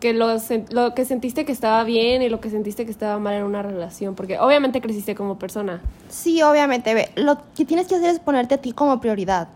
que 0.00 0.12
lo, 0.12 0.36
lo 0.70 0.94
que 0.94 1.04
sentiste 1.04 1.44
que 1.44 1.52
estaba 1.52 1.82
bien 1.84 2.22
y 2.22 2.28
lo 2.28 2.40
que 2.40 2.50
sentiste 2.50 2.84
que 2.84 2.90
estaba 2.90 3.18
mal 3.18 3.34
en 3.34 3.44
una 3.44 3.62
relación? 3.62 4.14
Porque 4.14 4.38
obviamente 4.38 4.80
creciste 4.80 5.14
como 5.14 5.38
persona. 5.38 5.80
Sí, 6.08 6.42
obviamente. 6.42 6.94
Ve, 6.94 7.10
lo 7.16 7.38
que 7.56 7.64
tienes 7.64 7.86
que 7.88 7.96
hacer 7.96 8.10
es 8.10 8.20
ponerte 8.20 8.54
a 8.54 8.58
ti 8.58 8.72
como 8.72 9.00
prioridad. 9.00 9.48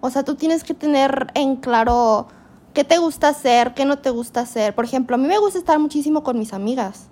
O 0.00 0.10
sea, 0.10 0.24
tú 0.24 0.34
tienes 0.36 0.62
que 0.64 0.74
tener 0.74 1.28
en 1.34 1.56
claro 1.56 2.28
qué 2.74 2.84
te 2.84 2.98
gusta 2.98 3.28
hacer, 3.28 3.74
qué 3.74 3.84
no 3.84 3.98
te 3.98 4.10
gusta 4.10 4.40
hacer. 4.40 4.74
Por 4.74 4.84
ejemplo, 4.84 5.16
a 5.16 5.18
mí 5.18 5.26
me 5.26 5.38
gusta 5.38 5.58
estar 5.58 5.78
muchísimo 5.78 6.22
con 6.22 6.38
mis 6.38 6.52
amigas. 6.52 7.06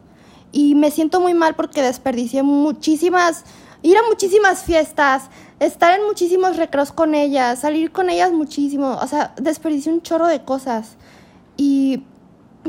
Y 0.53 0.75
me 0.77 0.91
siento 0.93 1.21
muy 1.21 1.35
mal 1.35 1.55
porque 1.57 1.83
desperdicié 1.83 2.43
muchísimas, 2.45 3.45
ir 3.87 3.97
a 3.97 4.03
muchísimas 4.09 4.65
fiestas, 4.65 5.31
estar 5.61 5.99
en 5.99 6.05
muchísimos 6.07 6.57
recreos 6.57 6.93
con 6.93 7.15
ellas, 7.15 7.61
salir 7.61 7.93
con 7.93 8.11
ellas 8.11 8.33
muchísimo. 8.33 8.99
O 9.01 9.07
sea, 9.07 9.35
desperdicié 9.41 9.93
un 9.93 10.03
chorro 10.03 10.27
de 10.27 10.43
cosas. 10.43 10.97
Y 11.57 12.03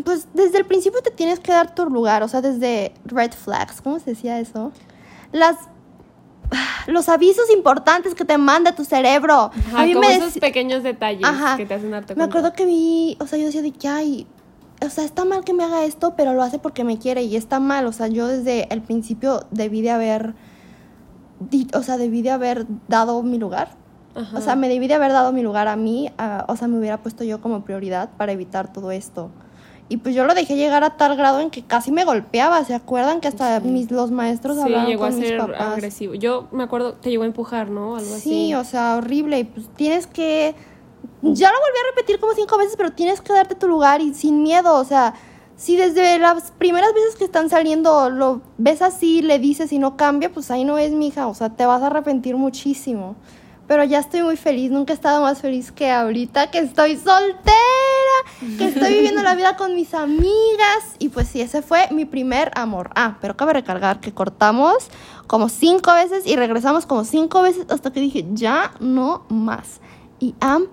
pues 0.05 0.27
desde 0.33 0.59
el 0.59 0.65
principio 0.65 1.01
te 1.01 1.09
tienes 1.09 1.39
que 1.39 1.51
dar 1.51 1.73
tu 1.73 1.89
lugar, 1.89 2.21
o 2.21 2.27
sea, 2.27 2.41
desde 2.41 2.93
red 3.05 3.31
flags, 3.31 3.81
¿cómo 3.81 3.99
se 3.99 4.11
decía 4.11 4.39
eso? 4.39 4.71
Las 5.31 5.55
los 6.87 7.09
avisos 7.09 7.49
importantes 7.49 8.13
que 8.13 8.23
te 8.23 8.37
manda 8.37 8.75
tu 8.75 8.85
cerebro. 8.85 9.51
Ajá, 9.51 9.81
a 9.81 9.85
mí 9.85 9.93
como 9.93 10.07
me 10.07 10.15
esos 10.15 10.37
pequeños 10.37 10.83
detalles 10.83 11.25
Ajá. 11.25 11.57
que 11.57 11.65
te 11.65 11.73
hacen 11.73 11.91
darte 11.91 12.13
Me 12.13 12.19
cuenta. 12.19 12.37
acuerdo 12.37 12.55
que 12.55 12.65
vi, 12.65 13.17
o 13.19 13.25
sea, 13.27 13.39
yo 13.39 13.45
decía 13.45 13.63
de 13.63 13.71
que, 13.71 13.87
ay, 13.87 14.27
o 14.85 14.89
sea, 14.89 15.03
está 15.03 15.25
mal 15.25 15.43
que 15.43 15.53
me 15.53 15.63
haga 15.63 15.83
esto, 15.83 16.13
pero 16.15 16.33
lo 16.33 16.43
hace 16.43 16.59
porque 16.59 16.83
me 16.83 16.99
quiere 16.99 17.23
y 17.23 17.35
está 17.35 17.59
mal, 17.59 17.87
o 17.87 17.91
sea, 17.91 18.07
yo 18.07 18.27
desde 18.27 18.71
el 18.71 18.81
principio 18.81 19.45
debí 19.49 19.81
de 19.81 19.89
haber, 19.89 20.35
o 21.73 21.83
sea, 21.83 21.97
debí 21.97 22.21
de 22.21 22.31
haber 22.31 22.65
dado 22.87 23.21
mi 23.23 23.37
lugar. 23.37 23.69
Ajá. 24.15 24.37
O 24.37 24.41
sea, 24.41 24.55
me 24.55 24.67
debí 24.69 24.87
de 24.87 24.95
haber 24.95 25.11
dado 25.11 25.31
mi 25.31 25.43
lugar 25.43 25.67
a 25.67 25.75
mí, 25.75 26.11
a- 26.17 26.45
o 26.47 26.55
sea, 26.55 26.67
me 26.67 26.77
hubiera 26.79 26.97
puesto 26.97 27.23
yo 27.23 27.39
como 27.41 27.61
prioridad 27.63 28.09
para 28.17 28.31
evitar 28.31 28.71
todo 28.73 28.91
esto. 28.91 29.29
Y 29.89 29.97
pues 29.97 30.13
yo 30.15 30.25
lo 30.25 30.33
dejé 30.33 30.55
llegar 30.57 30.83
a 30.83 30.97
tal 30.97 31.15
grado 31.15 31.39
en 31.39 31.49
que 31.49 31.63
casi 31.63 31.91
me 31.93 32.03
golpeaba, 32.03 32.61
¿se 32.65 32.73
acuerdan? 32.73 33.21
Que 33.21 33.29
hasta 33.29 33.59
mis, 33.61 33.89
los 33.89 34.11
maestros 34.11 34.57
Sí, 34.57 34.63
hablaban 34.63 34.87
llegó 34.87 35.05
a 35.05 35.09
con 35.09 35.19
mis 35.19 35.27
ser 35.29 35.37
papás. 35.37 35.61
agresivo. 35.61 36.13
Yo 36.15 36.47
me 36.51 36.63
acuerdo, 36.63 36.93
te 36.95 37.09
llegó 37.09 37.23
a 37.23 37.27
empujar, 37.27 37.69
¿no? 37.69 37.95
Algo 37.95 38.15
así. 38.15 38.21
Sí, 38.29 38.53
o 38.53 38.63
sea, 38.65 38.97
horrible. 38.97 39.39
Y 39.39 39.43
pues 39.45 39.67
tienes 39.75 40.05
que. 40.07 40.55
Ya 41.21 41.49
lo 41.51 41.57
volví 41.57 41.77
a 41.83 41.95
repetir 41.95 42.19
como 42.19 42.33
cinco 42.33 42.57
veces, 42.57 42.75
pero 42.75 42.91
tienes 42.91 43.21
que 43.21 43.31
darte 43.31 43.55
tu 43.55 43.67
lugar 43.67 44.01
y 44.01 44.13
sin 44.13 44.43
miedo. 44.43 44.75
O 44.75 44.83
sea, 44.83 45.13
si 45.57 45.75
desde 45.75 46.19
las 46.19 46.51
primeras 46.51 46.93
veces 46.93 47.15
que 47.15 47.23
están 47.25 47.49
saliendo 47.49 48.11
lo 48.11 48.41
ves 48.59 48.83
así, 48.83 49.23
le 49.23 49.39
dices 49.39 49.73
y 49.73 49.79
no 49.79 49.97
cambia, 49.97 50.31
pues 50.31 50.51
ahí 50.51 50.63
no 50.63 50.77
es, 50.77 50.91
mija. 50.91 51.27
O 51.27 51.33
sea, 51.33 51.49
te 51.49 51.65
vas 51.65 51.81
a 51.81 51.87
arrepentir 51.87 52.37
muchísimo. 52.37 53.15
Pero 53.67 53.83
ya 53.83 53.99
estoy 53.99 54.21
muy 54.21 54.37
feliz. 54.37 54.71
Nunca 54.71 54.93
he 54.93 54.95
estado 54.95 55.21
más 55.21 55.41
feliz 55.41 55.71
que 55.71 55.91
ahorita 55.91 56.51
que 56.51 56.59
estoy 56.59 56.95
soltera, 56.95 57.57
que 58.57 58.67
estoy 58.67 58.93
viviendo 58.93 59.23
la 59.23 59.35
vida 59.35 59.57
con 59.57 59.75
mis 59.75 59.95
amigas. 59.95 60.95
Y 60.99 61.09
pues 61.09 61.27
sí, 61.27 61.41
ese 61.41 61.63
fue 61.63 61.87
mi 61.91 62.05
primer 62.05 62.51
amor. 62.55 62.91
Ah, 62.95 63.17
pero 63.19 63.35
cabe 63.35 63.53
recargar 63.53 63.99
que 63.99 64.13
cortamos 64.13 64.89
como 65.25 65.49
cinco 65.49 65.91
veces 65.93 66.25
y 66.27 66.35
regresamos 66.35 66.85
como 66.85 67.03
cinco 67.03 67.41
veces 67.41 67.65
hasta 67.69 67.91
que 67.91 67.99
dije, 67.99 68.25
ya 68.31 68.73
no 68.79 69.25
más. 69.27 69.81
Y 70.19 70.35
I'm 70.39 70.67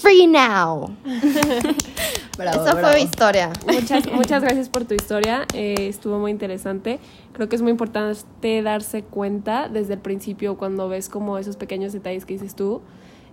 free 0.00 0.26
now. 0.26 0.90
Bravo, 2.36 2.62
Esa 2.62 2.74
bravo. 2.74 2.88
fue 2.88 2.96
mi 2.96 3.02
historia. 3.02 3.52
Muchas, 3.66 4.12
muchas 4.12 4.42
gracias 4.42 4.68
por 4.68 4.84
tu 4.84 4.94
historia, 4.94 5.46
eh, 5.54 5.88
estuvo 5.88 6.18
muy 6.18 6.30
interesante. 6.30 6.98
Creo 7.32 7.48
que 7.48 7.56
es 7.56 7.62
muy 7.62 7.70
importante 7.70 8.62
darse 8.62 9.02
cuenta 9.02 9.68
desde 9.68 9.94
el 9.94 10.00
principio 10.00 10.56
cuando 10.56 10.88
ves 10.88 11.08
como 11.08 11.38
esos 11.38 11.56
pequeños 11.56 11.92
detalles 11.92 12.24
que 12.24 12.34
dices 12.34 12.54
tú. 12.54 12.80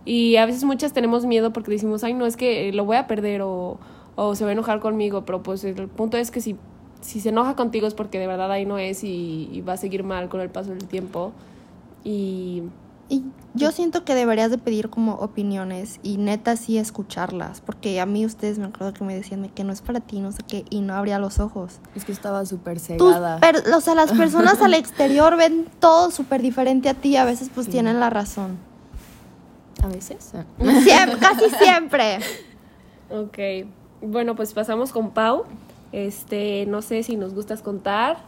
Y 0.05 0.37
a 0.37 0.45
veces 0.45 0.63
muchas 0.63 0.93
tenemos 0.93 1.25
miedo 1.25 1.53
porque 1.53 1.71
decimos, 1.71 2.03
ay, 2.03 2.13
no, 2.13 2.25
es 2.25 2.37
que 2.37 2.71
lo 2.73 2.85
voy 2.85 2.97
a 2.97 3.07
perder 3.07 3.41
o, 3.43 3.77
o 4.15 4.35
se 4.35 4.43
va 4.43 4.49
a 4.49 4.53
enojar 4.53 4.79
conmigo, 4.79 5.25
pero 5.25 5.43
pues 5.43 5.63
el 5.63 5.87
punto 5.87 6.17
es 6.17 6.31
que 6.31 6.41
si, 6.41 6.55
si 7.01 7.19
se 7.19 7.29
enoja 7.29 7.55
contigo 7.55 7.87
es 7.87 7.93
porque 7.93 8.17
de 8.19 8.27
verdad 8.27 8.51
ahí 8.51 8.65
no 8.65 8.77
es 8.77 9.03
y, 9.03 9.49
y 9.51 9.61
va 9.61 9.73
a 9.73 9.77
seguir 9.77 10.03
mal 10.03 10.29
con 10.29 10.41
el 10.41 10.49
paso 10.49 10.71
del 10.71 10.87
tiempo. 10.87 11.33
Y 12.03 12.63
Y 13.11 13.25
yo 13.53 13.73
siento 13.73 14.05
que 14.05 14.15
deberías 14.15 14.51
de 14.51 14.57
pedir 14.57 14.89
como 14.89 15.15
opiniones 15.15 15.99
y 16.01 16.15
neta 16.15 16.55
sí 16.55 16.77
escucharlas, 16.77 17.59
porque 17.59 17.99
a 17.99 18.05
mí 18.05 18.25
ustedes 18.25 18.57
me 18.57 18.67
acuerdo 18.67 18.93
que 18.93 19.03
me 19.03 19.13
decían 19.13 19.49
que 19.49 19.65
no 19.65 19.73
es 19.73 19.81
para 19.81 19.99
ti, 19.99 20.21
no 20.21 20.31
sé 20.31 20.43
qué, 20.47 20.63
y 20.69 20.79
no 20.79 20.95
abría 20.95 21.19
los 21.19 21.39
ojos. 21.41 21.81
Es 21.93 22.05
que 22.05 22.13
estaba 22.13 22.45
súper 22.45 22.79
cegada. 22.79 23.41
o 23.75 23.81
sea, 23.81 23.95
las 23.95 24.13
personas 24.13 24.61
al 24.61 24.73
exterior 24.75 25.35
ven 25.35 25.67
todo 25.81 26.09
súper 26.09 26.41
diferente 26.41 26.87
a 26.87 26.93
ti 26.93 27.09
y 27.09 27.15
a 27.17 27.25
veces 27.25 27.51
pues 27.53 27.67
tienen 27.67 27.99
la 27.99 28.09
razón. 28.09 28.57
A 29.83 29.87
veces. 29.87 30.31
ah. 30.33 30.45
Siempre, 30.83 31.17
casi 31.19 31.49
siempre. 31.61 32.19
Ok, 33.09 33.67
bueno, 34.01 34.37
pues 34.37 34.53
pasamos 34.53 34.93
con 34.93 35.11
Pau. 35.11 35.43
Este, 35.91 36.65
no 36.65 36.81
sé 36.81 37.03
si 37.03 37.17
nos 37.17 37.33
gustas 37.33 37.61
contar 37.61 38.19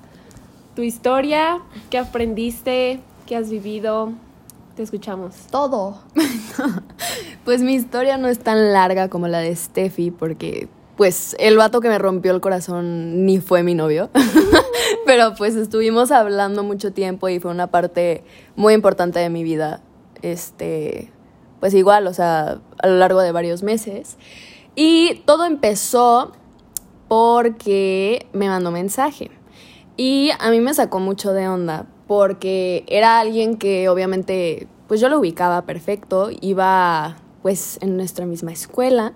tu 0.75 0.81
historia, 0.81 1.61
qué 1.89 1.99
aprendiste, 1.99 2.99
qué 3.25 3.37
has 3.37 3.49
vivido. 3.49 4.11
Te 4.75 4.83
escuchamos. 4.83 5.35
Todo. 5.51 5.99
Pues 7.45 7.61
mi 7.61 7.73
historia 7.73 8.17
no 8.17 8.29
es 8.29 8.39
tan 8.39 8.71
larga 8.71 9.09
como 9.09 9.27
la 9.27 9.39
de 9.39 9.53
Steffi, 9.53 10.11
porque 10.11 10.69
pues 10.95 11.35
el 11.39 11.57
vato 11.57 11.81
que 11.81 11.89
me 11.89 11.99
rompió 11.99 12.31
el 12.33 12.39
corazón 12.39 13.25
ni 13.25 13.41
fue 13.41 13.63
mi 13.63 13.75
novio. 13.75 14.09
Pero 15.05 15.33
pues 15.35 15.57
estuvimos 15.57 16.11
hablando 16.11 16.63
mucho 16.63 16.93
tiempo 16.93 17.27
y 17.27 17.41
fue 17.41 17.51
una 17.51 17.67
parte 17.67 18.23
muy 18.55 18.73
importante 18.73 19.19
de 19.19 19.29
mi 19.29 19.43
vida. 19.43 19.81
Este, 20.21 21.11
pues 21.59 21.73
igual, 21.73 22.07
o 22.07 22.13
sea, 22.13 22.61
a 22.81 22.87
lo 22.87 22.95
largo 22.95 23.19
de 23.19 23.33
varios 23.33 23.61
meses. 23.61 24.17
Y 24.73 25.21
todo 25.25 25.43
empezó 25.43 26.31
porque 27.09 28.27
me 28.31 28.47
mandó 28.47 28.71
mensaje. 28.71 29.31
Y 29.97 30.31
a 30.39 30.49
mí 30.49 30.61
me 30.61 30.73
sacó 30.73 30.99
mucho 30.99 31.33
de 31.33 31.49
onda 31.49 31.87
porque 32.07 32.83
era 32.87 33.19
alguien 33.19 33.57
que 33.57 33.89
obviamente 33.89 34.67
pues 34.87 34.99
yo 35.01 35.09
lo 35.09 35.19
ubicaba 35.19 35.63
perfecto, 35.63 36.29
iba 36.41 37.15
pues 37.41 37.77
en 37.81 37.97
nuestra 37.97 38.25
misma 38.25 38.51
escuela, 38.51 39.13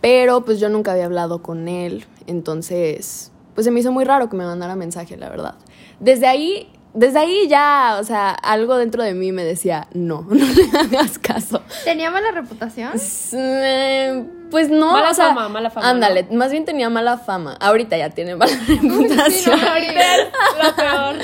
pero 0.00 0.44
pues 0.44 0.60
yo 0.60 0.68
nunca 0.68 0.92
había 0.92 1.04
hablado 1.04 1.42
con 1.42 1.68
él, 1.68 2.06
entonces 2.26 3.32
pues 3.54 3.64
se 3.64 3.70
me 3.70 3.80
hizo 3.80 3.92
muy 3.92 4.04
raro 4.04 4.28
que 4.30 4.36
me 4.36 4.44
mandara 4.44 4.76
mensaje, 4.76 5.16
la 5.16 5.28
verdad. 5.28 5.54
Desde 5.98 6.26
ahí, 6.26 6.72
desde 6.94 7.18
ahí 7.18 7.48
ya, 7.48 7.98
o 8.00 8.04
sea, 8.04 8.30
algo 8.30 8.76
dentro 8.76 9.02
de 9.02 9.12
mí 9.12 9.32
me 9.32 9.44
decía, 9.44 9.88
no, 9.92 10.22
no 10.30 10.44
le 10.46 10.78
hagas 10.78 11.18
caso. 11.18 11.62
¿Tenía 11.84 12.10
mala 12.10 12.30
reputación? 12.30 12.92
Eh, 13.32 14.24
Pues 14.50 14.70
no, 14.70 14.92
Mala 14.92 15.10
o 15.10 15.14
sea, 15.14 15.26
fama, 15.28 15.48
mala 15.48 15.70
fama, 15.70 15.88
Ándale, 15.88 16.26
más 16.32 16.50
bien 16.50 16.64
tenía 16.64 16.88
mala 16.90 17.18
fama. 17.18 17.56
Ahorita 17.60 17.96
ya 17.98 18.10
tiene 18.10 18.34
mala 18.36 18.52
reputación. 18.66 19.60
Ahorita 19.60 20.16
es 20.16 20.28
lo 20.62 20.76
peor. 20.76 21.16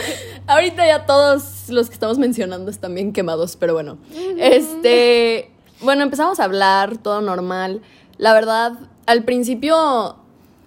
Ahorita 0.49 0.87
ya 0.87 1.07
todos 1.07 1.69
los 1.71 1.89
que 1.89 1.95
estamos 1.95 2.19
mencionando 2.19 2.71
están 2.71 2.95
bien 2.95 3.13
quemados, 3.13 3.57
pero 3.57 3.75
bueno. 3.75 3.99
Este, 4.39 5.51
bueno, 5.81 6.05
empezamos 6.05 6.39
a 6.39 6.45
hablar, 6.45 6.99
todo 6.99 7.21
normal. 7.21 7.83
La 8.17 8.33
verdad, 8.33 8.75
al 9.07 9.25
principio, 9.25 10.17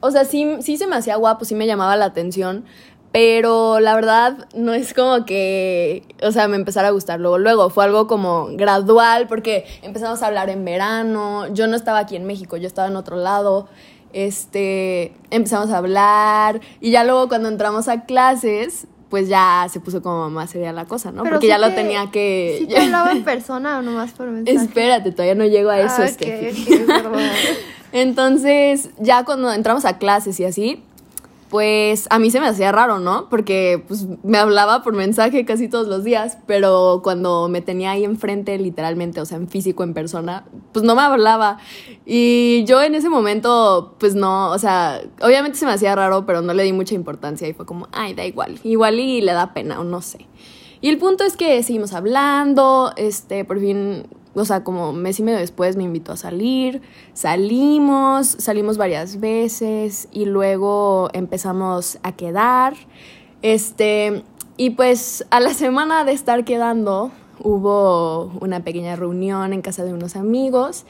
o 0.01 0.12
sea, 0.12 0.25
sí, 0.25 0.57
sí 0.59 0.77
se 0.77 0.86
me 0.86 0.98
hacía 0.98 1.15
guapo, 1.15 1.45
sí 1.45 1.55
me 1.55 1.65
llamaba 1.65 1.95
la 1.95 2.05
atención, 2.05 2.65
pero 3.13 3.79
la 3.79 3.95
verdad 3.95 4.50
no 4.53 4.74
es 4.74 4.93
como 4.93 5.25
que, 5.25 6.03
o 6.21 6.31
sea, 6.31 6.50
me 6.50 6.57
empezara 6.57 6.89
a 6.89 6.91
gustar 6.91 7.21
luego. 7.21 7.38
Luego 7.38 7.69
fue 7.69 7.86
algo 7.86 8.05
como 8.07 8.50
gradual, 8.51 9.27
porque 9.27 9.65
empezamos 9.81 10.21
a 10.21 10.27
hablar 10.27 10.50
en 10.50 10.65
verano. 10.65 11.48
Yo 11.53 11.67
no 11.67 11.77
estaba 11.77 12.00
aquí 12.00 12.17
en 12.17 12.25
México, 12.25 12.57
yo 12.57 12.67
estaba 12.67 12.89
en 12.89 12.98
otro 12.98 13.15
lado. 13.15 13.69
Este, 14.12 15.13
empezamos 15.29 15.69
a 15.69 15.77
hablar 15.77 16.62
y 16.81 16.91
ya 16.91 17.03
luego 17.03 17.29
cuando 17.29 17.48
entramos 17.48 17.88
a 17.88 18.05
clases, 18.05 18.88
pues 19.09 19.27
ya 19.27 19.67
se 19.71 19.79
puso 19.79 20.01
como 20.01 20.29
más 20.29 20.51
seria 20.51 20.71
la 20.71 20.85
cosa, 20.85 21.11
¿no? 21.11 21.23
Pero 21.23 21.35
Porque 21.35 21.47
sí 21.47 21.49
ya 21.49 21.57
lo 21.57 21.69
te- 21.69 21.75
tenía 21.75 22.11
que... 22.11 22.55
¿Sí 22.59 22.67
te 22.67 22.77
hablaba 22.81 23.11
en 23.11 23.23
persona 23.23 23.79
o 23.79 23.81
nomás 23.81 24.11
por 24.11 24.27
mensaje? 24.27 24.57
Espérate, 24.57 25.11
todavía 25.11 25.35
no 25.35 25.45
llego 25.45 25.69
a 25.71 25.79
eso, 25.79 25.95
Ah, 25.99 26.05
ok, 26.05 26.09
Steffi. 26.11 26.73
ok, 26.75 26.85
perdón. 26.85 27.21
Entonces, 27.91 28.89
ya 28.99 29.25
cuando 29.25 29.51
entramos 29.51 29.85
a 29.85 29.97
clases 29.97 30.39
y 30.39 30.45
así, 30.45 30.83
pues 31.50 32.08
a 32.12 32.20
mí 32.20 32.29
se 32.29 32.39
me 32.39 32.48
hacía 32.48 32.72
raro, 32.72 33.00
¿no? 33.00 33.27
Porque 33.29 33.84
pues 33.88 34.08
me 34.24 34.38
hablaba 34.38 34.84
por 34.84 34.94
mensaje 34.94 35.46
casi 35.46 35.68
todos 35.68 35.88
los 35.88 36.03
días, 36.03 36.38
pero 36.46 37.01
cuando 37.03 37.50
me 37.50 37.62
tenía 37.62 37.91
ahí 37.91 38.03
enfrente, 38.03 38.58
literalmente, 38.58 39.20
o 39.20 39.25
sea, 39.25 39.38
en 39.38 39.48
físico, 39.48 39.84
en 39.84 39.94
persona, 39.94 40.46
pues 40.72 40.86
no 40.86 40.96
me 40.96 41.01
hablaba. 41.01 41.58
Y 42.06 42.63
yo 42.65 42.82
en 42.84 42.94
ese 42.94 43.10
momento, 43.10 43.96
pues 44.00 44.13
no, 44.13 44.51
o 44.51 44.60
sea, 44.60 45.01
obviamente 45.22 45.58
se 45.58 45.65
me 45.65 45.72
hacía 45.72 45.96
raro, 45.96 46.25
pero 46.25 46.41
no 46.41 46.53
le 46.53 46.63
di 46.63 46.74
mucha 46.74 46.94
importancia 46.94 47.48
y 47.48 47.53
fue 47.53 47.65
como, 47.65 47.88
ay, 47.91 48.13
da 48.13 48.25
igual, 48.25 48.60
igual 48.63 49.00
y 49.00 49.22
le 49.22 49.34
da 49.34 49.53
pena 49.53 49.79
o 49.79 49.84
no 49.84 50.01
sé. 50.01 50.27
Y 50.82 50.89
el 50.89 50.98
punto 50.98 51.25
es 51.25 51.36
que 51.36 51.62
seguimos 51.63 51.94
hablando, 51.94 52.94
este, 52.96 53.44
por 53.44 53.60
fin, 53.60 54.08
o 54.41 54.46
sea, 54.46 54.63
como 54.63 54.93
mes 54.93 55.19
y 55.19 55.24
medio 55.24 55.38
después 55.38 55.75
me 55.75 55.84
invitó 55.84 56.13
a 56.13 56.17
salir, 56.17 56.81
salimos, 57.13 58.27
salimos 58.39 58.77
varias 58.77 59.19
veces 59.19 60.08
y 60.12 60.25
luego 60.25 61.10
empezamos 61.13 62.00
a 62.03 62.13
quedar, 62.13 62.75
este, 63.41 64.24
y 64.58 64.72
pues 64.72 65.25
a 65.29 65.39
la 65.39 65.53
semana 65.53 66.03
de 66.03 66.12
estar 66.12 66.43
quedando 66.43 67.12
hubo 67.41 68.31
una 68.41 68.62
pequeña 68.62 68.96
reunión 68.96 69.53
en 69.53 69.62
casa 69.62 69.84
de 69.86 69.93
unos 69.93 70.15
amigos 70.15 70.86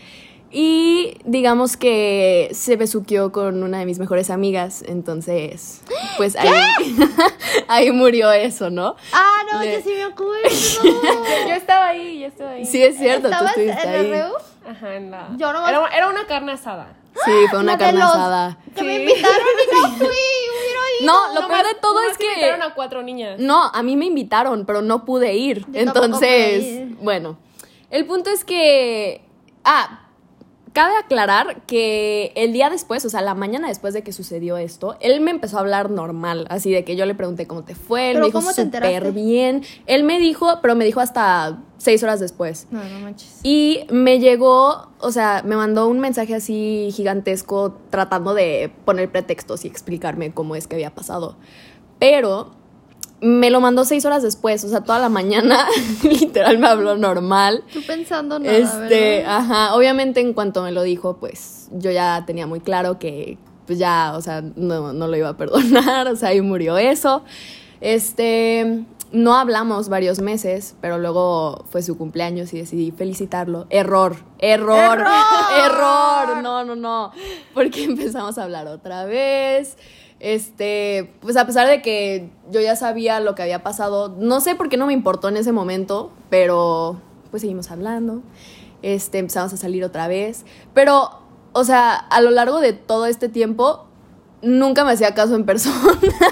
y 0.51 1.17
digamos 1.25 1.77
que 1.77 2.49
se 2.53 2.75
besuqueó 2.75 3.31
con 3.31 3.61
una 3.63 3.79
de 3.79 3.85
mis 3.85 3.99
mejores 3.99 4.29
amigas, 4.29 4.83
entonces, 4.87 5.81
pues 6.17 6.35
ahí, 6.35 6.49
ahí 7.67 7.91
murió 7.91 8.31
eso, 8.31 8.69
¿no? 8.69 8.95
Ah, 9.13 9.41
no, 9.51 9.59
Le- 9.61 9.73
yo 9.75 9.81
sí 9.81 9.89
me 9.95 10.03
acuerdo. 10.03 10.49
Yo 11.47 11.53
estaba 11.55 11.87
ahí, 11.87 12.19
yo 12.19 12.27
estaba 12.27 12.51
ahí. 12.51 12.65
Sí, 12.65 12.81
es 12.83 12.97
cierto, 12.97 13.27
tú 13.29 13.33
¿Estabas 13.33 13.57
estuviste 13.57 13.81
en 13.83 13.89
ahí. 13.89 13.95
el 14.05 14.09
REU? 14.11 14.33
Ajá, 14.69 14.95
en 14.95 15.11
la... 15.11 15.29
Yo 15.37 15.51
nomás- 15.53 15.69
era, 15.69 15.87
era 15.95 16.09
una 16.09 16.25
carne 16.27 16.51
asada. 16.53 16.93
Sí, 17.25 17.31
fue 17.49 17.59
una 17.59 17.71
La 17.73 17.77
carne 17.77 17.99
los- 17.99 18.09
asada. 18.09 18.57
Que 18.75 18.83
me 18.83 18.95
invitaron 19.01 19.35
y 19.39 19.75
no 19.75 19.87
fui. 19.97 20.05
Hubiera 20.07 20.81
ido. 21.01 21.05
No, 21.05 21.33
lo 21.41 21.47
peor 21.47 21.65
de 21.65 21.73
todo 21.81 21.99
es 22.09 22.17
que... 22.17 22.25
invitaron 22.27 22.61
a 22.61 22.73
cuatro 22.75 23.01
niñas. 23.01 23.39
No, 23.39 23.69
a 23.73 23.81
mí 23.83 23.95
me 23.97 24.05
invitaron, 24.05 24.65
pero 24.65 24.81
no 24.81 25.05
pude 25.05 25.33
ir. 25.35 25.61
Yo 25.71 25.79
Entonces, 25.79 26.63
pude 26.63 26.81
ir. 26.83 26.97
bueno, 27.01 27.37
el 27.89 28.05
punto 28.05 28.29
es 28.29 28.43
que... 28.45 29.23
Ah, 29.63 30.07
cabe 30.79 30.95
aclarar 30.95 31.63
que 31.63 32.31
el 32.35 32.53
día 32.53 32.69
después, 32.69 33.03
o 33.03 33.09
sea, 33.09 33.21
la 33.21 33.35
mañana 33.35 33.67
después 33.67 33.93
de 33.93 34.01
que 34.01 34.13
sucedió 34.13 34.55
esto, 34.55 34.95
él 35.01 35.19
me 35.19 35.29
empezó 35.29 35.57
a 35.57 35.59
hablar 35.59 35.89
normal, 35.89 36.47
así 36.49 36.71
de 36.71 36.85
que 36.85 36.95
yo 36.95 37.05
le 37.05 37.15
pregunté 37.15 37.47
cómo 37.47 37.65
te 37.65 37.75
fue, 37.75 38.11
él 38.11 38.13
¿Pero 38.13 38.27
me 38.27 38.31
dijo 38.31 38.53
súper 38.53 39.11
bien. 39.11 39.65
Él 39.87 40.05
me 40.05 40.19
dijo, 40.19 40.59
pero 40.61 40.75
me 40.75 40.85
dijo 40.85 41.01
hasta 41.01 41.59
seis 41.79 42.01
horas 42.01 42.21
después. 42.21 42.65
No, 42.71 42.81
no 42.81 42.99
manches. 43.01 43.41
Y 43.43 43.87
me 43.89 44.19
llegó, 44.21 44.87
o 44.99 45.11
sea, 45.11 45.43
me 45.45 45.57
mandó 45.57 45.85
un 45.85 45.99
mensaje 45.99 46.33
así 46.33 46.91
gigantesco 46.93 47.77
tratando 47.89 48.33
de 48.33 48.71
poner 48.85 49.11
pretextos 49.11 49.65
y 49.65 49.67
explicarme 49.67 50.31
cómo 50.33 50.55
es 50.55 50.67
que 50.67 50.75
había 50.75 50.95
pasado. 50.95 51.35
Pero 51.99 52.51
me 53.21 53.49
lo 53.49 53.59
mandó 53.59 53.83
seis 53.85 54.05
horas 54.05 54.23
después, 54.23 54.63
o 54.63 54.69
sea, 54.69 54.81
toda 54.81 54.99
la 54.99 55.09
mañana, 55.09 55.65
literal 56.03 56.57
me 56.57 56.67
habló 56.67 56.97
normal. 56.97 57.63
Tú 57.73 57.81
pensando 57.85 58.39
nada, 58.39 58.57
Este, 58.57 59.17
¿verdad? 59.19 59.37
ajá, 59.37 59.75
obviamente 59.75 60.19
en 60.21 60.33
cuanto 60.33 60.63
me 60.63 60.71
lo 60.71 60.83
dijo, 60.83 61.17
pues 61.17 61.67
yo 61.71 61.91
ya 61.91 62.23
tenía 62.25 62.47
muy 62.47 62.59
claro 62.61 62.99
que 62.99 63.37
pues 63.65 63.77
ya, 63.77 64.13
o 64.15 64.21
sea, 64.21 64.41
no, 64.55 64.93
no 64.93 65.07
lo 65.07 65.15
iba 65.15 65.29
a 65.29 65.37
perdonar, 65.37 66.07
o 66.11 66.15
sea, 66.15 66.29
ahí 66.29 66.41
murió 66.41 66.77
eso. 66.79 67.23
Este, 67.81 68.83
no 69.11 69.35
hablamos 69.35 69.89
varios 69.89 70.19
meses, 70.21 70.75
pero 70.81 70.97
luego 70.97 71.65
fue 71.69 71.81
su 71.83 71.97
cumpleaños 71.97 72.53
y 72.53 72.57
decidí 72.57 72.91
felicitarlo. 72.91 73.67
Error, 73.69 74.17
error, 74.39 74.99
¡Error! 74.99 75.07
error, 75.65 76.43
no, 76.43 76.65
no, 76.65 76.75
no, 76.75 77.11
porque 77.53 77.83
empezamos 77.83 78.37
a 78.37 78.43
hablar 78.43 78.67
otra 78.67 79.05
vez. 79.05 79.77
Este, 80.19 81.13
pues 81.21 81.37
a 81.37 81.45
pesar 81.45 81.67
de 81.67 81.81
que 81.81 82.29
yo 82.51 82.59
ya 82.59 82.75
sabía 82.75 83.19
lo 83.19 83.35
que 83.35 83.41
había 83.43 83.63
pasado, 83.63 84.15
no 84.17 84.41
sé 84.41 84.55
por 84.55 84.67
qué 84.69 84.77
no 84.77 84.85
me 84.85 84.93
importó 84.93 85.29
en 85.29 85.37
ese 85.37 85.51
momento, 85.51 86.11
pero 86.29 86.99
pues 87.31 87.41
seguimos 87.41 87.71
hablando. 87.71 88.21
Este, 88.81 89.17
empezamos 89.19 89.53
a 89.53 89.57
salir 89.57 89.83
otra 89.83 90.07
vez, 90.07 90.45
pero 90.73 91.19
o 91.53 91.63
sea, 91.63 91.93
a 91.95 92.21
lo 92.21 92.31
largo 92.31 92.59
de 92.59 92.73
todo 92.73 93.05
este 93.05 93.29
tiempo 93.29 93.85
nunca 94.41 94.83
me 94.85 94.91
hacía 94.91 95.13
caso 95.15 95.35
en 95.35 95.45
persona. 95.45 95.75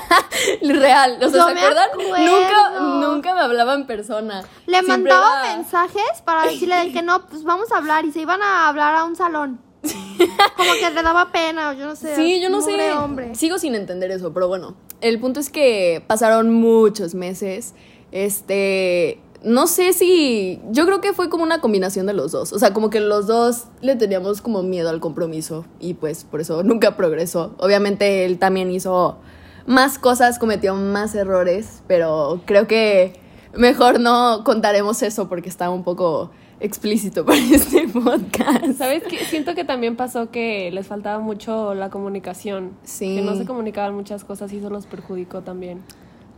Real, 0.62 1.18
o 1.22 1.30
sea, 1.30 1.46
¿se 1.46 1.52
acuerdan? 1.52 1.90
Nunca, 1.98 2.80
nunca 2.80 3.34
me 3.34 3.42
hablaba 3.42 3.74
en 3.74 3.86
persona. 3.88 4.44
Le 4.66 4.80
Siempre 4.82 5.12
mandaba 5.14 5.46
era- 5.46 5.58
mensajes 5.58 6.22
para 6.24 6.44
decirle 6.44 6.76
de 6.86 6.92
que 6.92 7.02
no, 7.02 7.26
pues 7.28 7.44
vamos 7.44 7.72
a 7.72 7.78
hablar 7.78 8.06
y 8.06 8.12
se 8.12 8.20
iban 8.22 8.42
a 8.42 8.68
hablar 8.70 8.96
a 8.96 9.04
un 9.06 9.16
salón. 9.16 9.60
Como 9.82 10.74
que 10.74 10.90
le 10.90 11.04
daba 11.04 11.32
pena, 11.32 11.70
o 11.70 11.74
yo 11.74 11.86
no 11.86 11.96
sé. 11.96 12.16
Sí, 12.16 12.42
yo 12.42 12.50
no 12.50 12.62
sé. 12.62 12.92
hombre. 12.94 13.36
Sigo 13.36 13.58
sin 13.60 13.76
entender 13.76 14.12
eso, 14.12 14.34
pero 14.34 14.48
bueno. 14.48 14.76
El 15.02 15.20
punto 15.20 15.40
es 15.40 15.50
que 15.50 16.04
pasaron 16.08 16.54
muchos 16.54 17.16
meses. 17.16 17.74
Este. 18.12 19.20
No 19.44 19.68
sé 19.68 19.94
si. 19.94 20.60
Yo 20.72 20.86
creo 20.86 21.00
que 21.00 21.14
fue 21.14 21.30
como 21.30 21.44
una 21.44 21.62
combinación 21.62 22.08
de 22.08 22.14
los 22.14 22.32
dos. 22.32 22.54
O 22.54 22.60
sea, 22.60 22.74
como 22.74 22.90
que 22.90 23.00
los 23.00 23.28
dos 23.28 23.66
le 23.82 23.96
teníamos 23.96 24.42
como 24.42 24.64
miedo 24.64 24.90
al 24.90 25.00
compromiso. 25.00 25.66
Y 25.80 25.94
pues 25.94 26.24
por 26.24 26.42
eso 26.42 26.64
nunca 26.64 26.98
progresó. 26.98 27.54
Obviamente 27.60 28.26
él 28.26 28.40
también 28.40 28.72
hizo 28.72 29.20
más 29.68 30.00
cosas, 30.00 30.40
cometió 30.40 30.74
más 30.74 31.14
errores. 31.14 31.84
Pero 31.88 32.42
creo 32.46 32.68
que 32.68 33.14
mejor 33.54 34.00
no 34.00 34.44
contaremos 34.44 35.04
eso 35.04 35.30
porque 35.30 35.50
está 35.50 35.70
un 35.70 35.84
poco 35.84 36.32
explícito 36.60 37.26
para 37.26 37.38
este 37.52 37.88
podcast. 37.88 38.74
¿Sabes 38.78 39.04
qué? 39.04 39.18
Siento 39.26 39.56
que 39.56 39.64
también 39.64 39.96
pasó 39.96 40.32
que 40.32 40.72
les 40.72 40.88
faltaba 40.88 41.20
mucho 41.20 41.74
la 41.76 41.90
comunicación. 41.90 42.72
Sí. 42.84 43.16
Que 43.18 43.22
no 43.22 43.36
se 43.36 43.46
comunicaban 43.46 43.94
muchas 43.96 44.24
cosas 44.24 44.52
y 44.54 44.58
eso 44.58 44.70
los 44.70 44.86
perjudicó 44.88 45.42
también. 45.42 45.82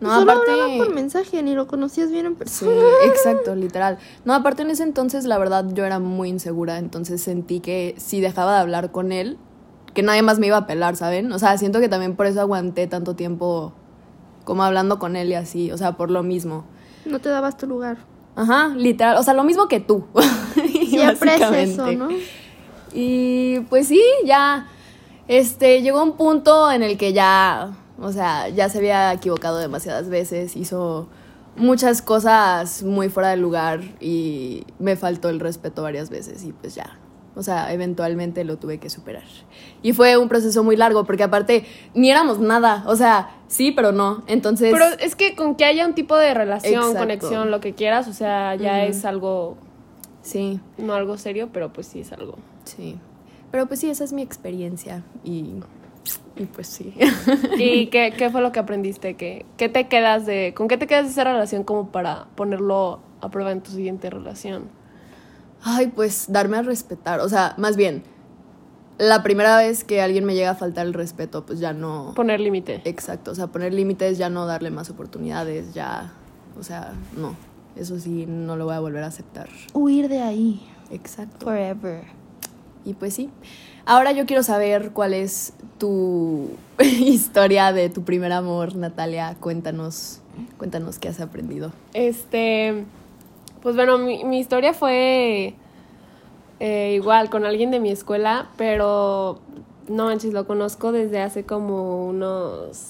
No, 0.02 0.18
Solo 0.18 0.32
aparte. 0.32 0.78
por 0.78 0.94
mensaje, 0.94 1.44
ni 1.44 1.56
lo 1.56 1.68
conocías 1.68 2.10
bien 2.10 2.26
en 2.26 2.32
Sí, 2.34 2.38
persona. 2.38 2.72
exacto, 3.06 3.54
literal. 3.56 3.98
No, 4.24 4.34
aparte 4.34 4.62
en 4.62 4.70
ese 4.70 4.84
entonces, 4.84 5.26
la 5.26 5.38
verdad, 5.38 5.66
yo 5.74 5.84
era 5.86 6.00
muy 6.00 6.30
insegura, 6.30 6.78
entonces 6.78 7.22
sentí 7.22 7.60
que 7.60 7.96
si 7.98 8.22
dejaba 8.22 8.54
de 8.56 8.60
hablar 8.62 8.92
con 8.94 9.12
él, 9.12 9.38
que 9.94 10.02
nadie 10.02 10.22
más 10.22 10.40
me 10.40 10.48
iba 10.48 10.56
a 10.56 10.68
pelar, 10.68 10.96
¿saben? 10.96 11.32
O 11.34 11.40
sea, 11.40 11.58
siento 11.58 11.82
que 11.82 11.90
también 11.90 12.16
por 12.16 12.28
eso 12.28 12.40
aguanté 12.40 12.88
tanto 12.88 13.16
tiempo 13.18 13.74
como 14.46 14.64
hablando 14.64 15.00
con 15.00 15.18
él 15.18 15.30
y 15.32 15.34
así, 15.34 15.70
o 15.72 15.78
sea, 15.78 15.98
por 15.98 16.10
lo 16.12 16.24
mismo. 16.24 16.64
No 17.06 17.20
te 17.20 17.28
dabas 17.28 17.58
tu 17.58 17.68
lugar. 17.68 17.98
Ajá, 18.40 18.70
literal, 18.70 19.18
o 19.18 19.24
sea, 19.24 19.34
lo 19.34 19.44
mismo 19.44 19.68
que 19.68 19.82
tú. 19.82 20.06
Siempre 20.90 21.36
es 21.36 21.72
eso, 21.72 21.92
¿no? 21.92 22.08
Y 22.94 23.60
pues 23.70 23.90
sí, 23.90 24.02
ya, 24.24 24.66
este, 25.28 25.82
llegó 25.82 26.02
un 26.02 26.14
punto 26.14 26.72
en 26.72 26.82
el 26.82 26.98
que 26.98 27.12
ya, 27.12 27.76
o 28.00 28.14
sea, 28.14 28.48
ya 28.48 28.70
se 28.70 28.78
había 28.78 29.12
equivocado 29.12 29.58
demasiadas 29.58 30.08
veces, 30.08 30.56
hizo 30.56 31.10
muchas 31.58 32.02
cosas 32.02 32.82
muy 32.82 33.10
fuera 33.10 33.28
de 33.28 33.36
lugar 33.36 33.82
y 34.00 34.64
me 34.80 34.96
faltó 34.96 35.28
el 35.28 35.42
respeto 35.42 35.84
varias 35.84 36.10
veces 36.10 36.46
y 36.46 36.54
pues 36.54 36.76
ya, 36.76 36.98
o 37.36 37.44
sea, 37.44 37.74
eventualmente 37.74 38.46
lo 38.46 38.56
tuve 38.56 38.78
que 38.78 38.90
superar. 38.90 39.26
Y 39.82 39.92
fue 39.92 40.16
un 40.16 40.30
proceso 40.30 40.64
muy 40.64 40.78
largo 40.78 41.04
porque 41.04 41.24
aparte 41.24 41.66
ni 41.94 42.10
éramos 42.10 42.40
nada, 42.40 42.86
o 42.88 42.96
sea, 42.96 43.32
sí, 43.50 43.74
pero 43.74 43.92
no, 43.92 44.24
entonces... 44.28 44.72
Pero 44.72 44.86
es 45.00 45.16
que 45.16 45.36
con 45.36 45.56
que 45.56 45.66
haya 45.66 45.86
un 45.86 45.94
tipo 45.94 46.16
de 46.16 46.34
relación, 46.34 46.76
Exacto. 46.76 47.00
conexión, 47.00 47.52
lo 47.52 47.60
que 47.60 47.74
quieras, 47.74 48.08
o 48.08 48.14
sea, 48.14 48.56
ya 48.56 48.86
es 48.86 49.04
algo, 49.04 49.58
sí, 50.22 50.62
no 50.78 50.94
algo 50.94 51.18
serio, 51.18 51.50
pero 51.52 51.74
pues 51.74 51.88
sí 51.88 52.00
es 52.00 52.14
algo. 52.14 52.38
sí. 52.64 52.98
Pero 53.52 53.66
pues 53.66 53.80
sí, 53.80 53.90
esa 53.90 54.04
es 54.04 54.14
mi 54.14 54.22
experiencia 54.22 55.04
y, 55.24 55.56
y 56.36 56.46
pues 56.54 56.68
sí. 56.68 56.94
¿Y 57.58 57.88
qué, 57.92 58.14
qué 58.16 58.30
fue 58.30 58.42
lo 58.42 58.52
que 58.52 58.60
aprendiste? 58.60 59.16
¿Qué, 59.16 59.44
¿Qué 59.58 59.70
te 59.70 59.88
quedas 59.88 60.28
de, 60.28 60.54
con 60.56 60.68
qué 60.68 60.78
te 60.78 60.86
quedas 60.86 61.06
de 61.06 61.12
esa 61.12 61.24
relación 61.24 61.64
como 61.64 61.90
para 61.92 62.28
ponerlo 62.36 63.00
a 63.22 63.30
prueba 63.30 63.52
en 63.52 63.62
tu 63.62 63.72
siguiente 63.72 64.12
relación? 64.12 64.70
Ay, 65.64 65.88
pues 65.88 66.32
darme 66.32 66.58
a 66.58 66.62
respetar. 66.62 67.22
O 67.22 67.28
sea, 67.30 67.56
más 67.58 67.76
bien, 67.76 68.04
la 69.00 69.24
primera 69.24 69.58
vez 69.58 69.86
que 69.86 70.02
alguien 70.02 70.26
me 70.26 70.36
llega 70.36 70.52
a 70.52 70.56
faltar 70.56 70.86
el 70.86 70.94
respeto, 70.94 71.46
pues 71.46 71.60
ya 71.60 71.72
no. 71.72 72.12
Poner 72.16 72.42
límite. 72.42 72.82
Exacto. 72.84 73.32
O 73.32 73.36
sea, 73.36 73.48
poner 73.48 73.74
límites, 73.74 74.18
ya 74.18 74.30
no 74.30 74.46
darle 74.46 74.72
más 74.72 74.90
oportunidades, 74.90 75.74
ya. 75.74 76.12
O 76.60 76.64
sea, 76.64 76.92
no. 77.16 77.36
Eso 77.78 77.98
sí, 77.98 78.26
no 78.28 78.58
lo 78.58 78.66
voy 78.66 78.76
a 78.76 78.82
volver 78.82 79.04
a 79.04 79.08
aceptar. 79.08 79.48
Huir 79.74 80.10
de 80.10 80.20
ahí. 80.20 80.62
Exacto. 80.92 81.46
Forever. 81.46 82.04
Y 82.84 82.94
pues 82.94 83.14
sí. 83.14 83.30
Ahora 83.86 84.12
yo 84.12 84.26
quiero 84.26 84.44
saber 84.44 84.92
cuál 84.92 85.14
es 85.14 85.54
tu 85.78 86.50
historia 86.80 87.72
de 87.72 87.90
tu 87.90 88.04
primer 88.04 88.34
amor, 88.34 88.76
Natalia. 88.76 89.38
Cuéntanos, 89.40 90.20
cuéntanos 90.58 91.00
qué 91.00 91.08
has 91.08 91.22
aprendido. 91.22 91.72
Este, 91.94 92.84
pues 93.62 93.78
bueno, 93.78 93.98
mi, 93.98 94.26
mi 94.26 94.40
historia 94.40 94.74
fue 94.74 95.56
eh, 96.60 96.94
igual 96.96 97.30
con 97.30 97.46
alguien 97.46 97.72
de 97.72 97.80
mi 97.80 97.90
escuela, 97.92 98.50
pero 98.58 99.40
no 99.88 100.06
manches, 100.06 100.34
lo 100.34 100.46
conozco 100.46 100.92
desde 100.92 101.22
hace 101.22 101.44
como 101.46 102.06
unos, 102.08 102.88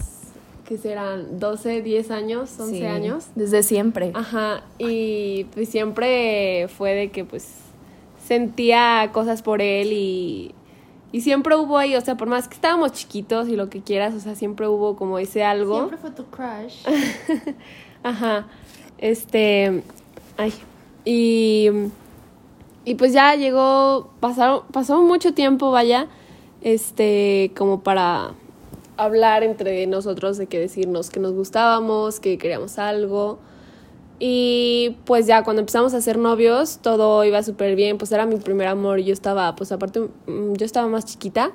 ¿qué 0.67 0.77
serán? 0.77 1.39
12, 1.39 1.81
10 1.81 2.11
años, 2.11 2.59
11 2.59 2.77
Sí, 2.77 2.85
años. 2.85 3.27
Desde 3.35 3.63
siempre. 3.63 4.11
Ajá, 4.15 4.63
y 4.77 5.45
pues 5.53 5.69
siempre 5.69 6.67
fue 6.77 6.93
de 6.93 7.11
que 7.11 7.25
pues 7.25 7.47
sentía 8.25 9.09
cosas 9.13 9.41
por 9.41 9.61
él 9.61 9.91
y, 9.93 10.53
y 11.11 11.21
siempre 11.21 11.55
hubo 11.55 11.77
ahí, 11.77 11.95
o 11.95 12.01
sea, 12.01 12.15
por 12.17 12.27
más 12.27 12.47
que 12.47 12.55
estábamos 12.55 12.91
chiquitos 12.91 13.47
y 13.47 13.55
lo 13.55 13.69
que 13.69 13.81
quieras, 13.81 14.13
o 14.13 14.19
sea, 14.19 14.35
siempre 14.35 14.67
hubo 14.67 14.95
como 14.95 15.17
ese 15.19 15.43
algo. 15.43 15.75
Siempre 15.75 15.97
fue 15.97 16.11
tu 16.11 16.25
crush. 16.25 16.85
Ajá. 18.03 18.47
Este. 18.97 19.83
Ay. 20.37 20.53
Y. 21.05 21.69
Y 22.85 22.95
pues 22.95 23.13
ya 23.13 23.35
llegó. 23.35 24.11
Pasaron, 24.19 24.63
pasó 24.71 25.01
mucho 25.01 25.33
tiempo, 25.33 25.71
vaya. 25.71 26.07
Este. 26.61 27.51
Como 27.55 27.81
para 27.81 28.31
hablar 28.97 29.43
entre 29.43 29.87
nosotros 29.87 30.37
de 30.37 30.47
que 30.47 30.59
decirnos 30.59 31.09
que 31.09 31.19
nos 31.19 31.33
gustábamos, 31.33 32.19
que 32.19 32.37
queríamos 32.37 32.79
algo. 32.79 33.39
Y 34.19 34.97
pues 35.05 35.25
ya 35.27 35.43
cuando 35.43 35.61
empezamos 35.61 35.93
a 35.93 36.01
ser 36.01 36.17
novios, 36.17 36.79
todo 36.81 37.23
iba 37.23 37.41
súper 37.41 37.75
bien. 37.75 37.97
Pues 37.97 38.11
era 38.11 38.25
mi 38.25 38.35
primer 38.35 38.67
amor. 38.67 38.99
Yo 38.99 39.13
estaba, 39.13 39.55
pues 39.55 39.71
aparte, 39.71 40.01
mm, 40.01 40.53
yo 40.53 40.65
estaba 40.65 40.87
más 40.87 41.05
chiquita. 41.05 41.51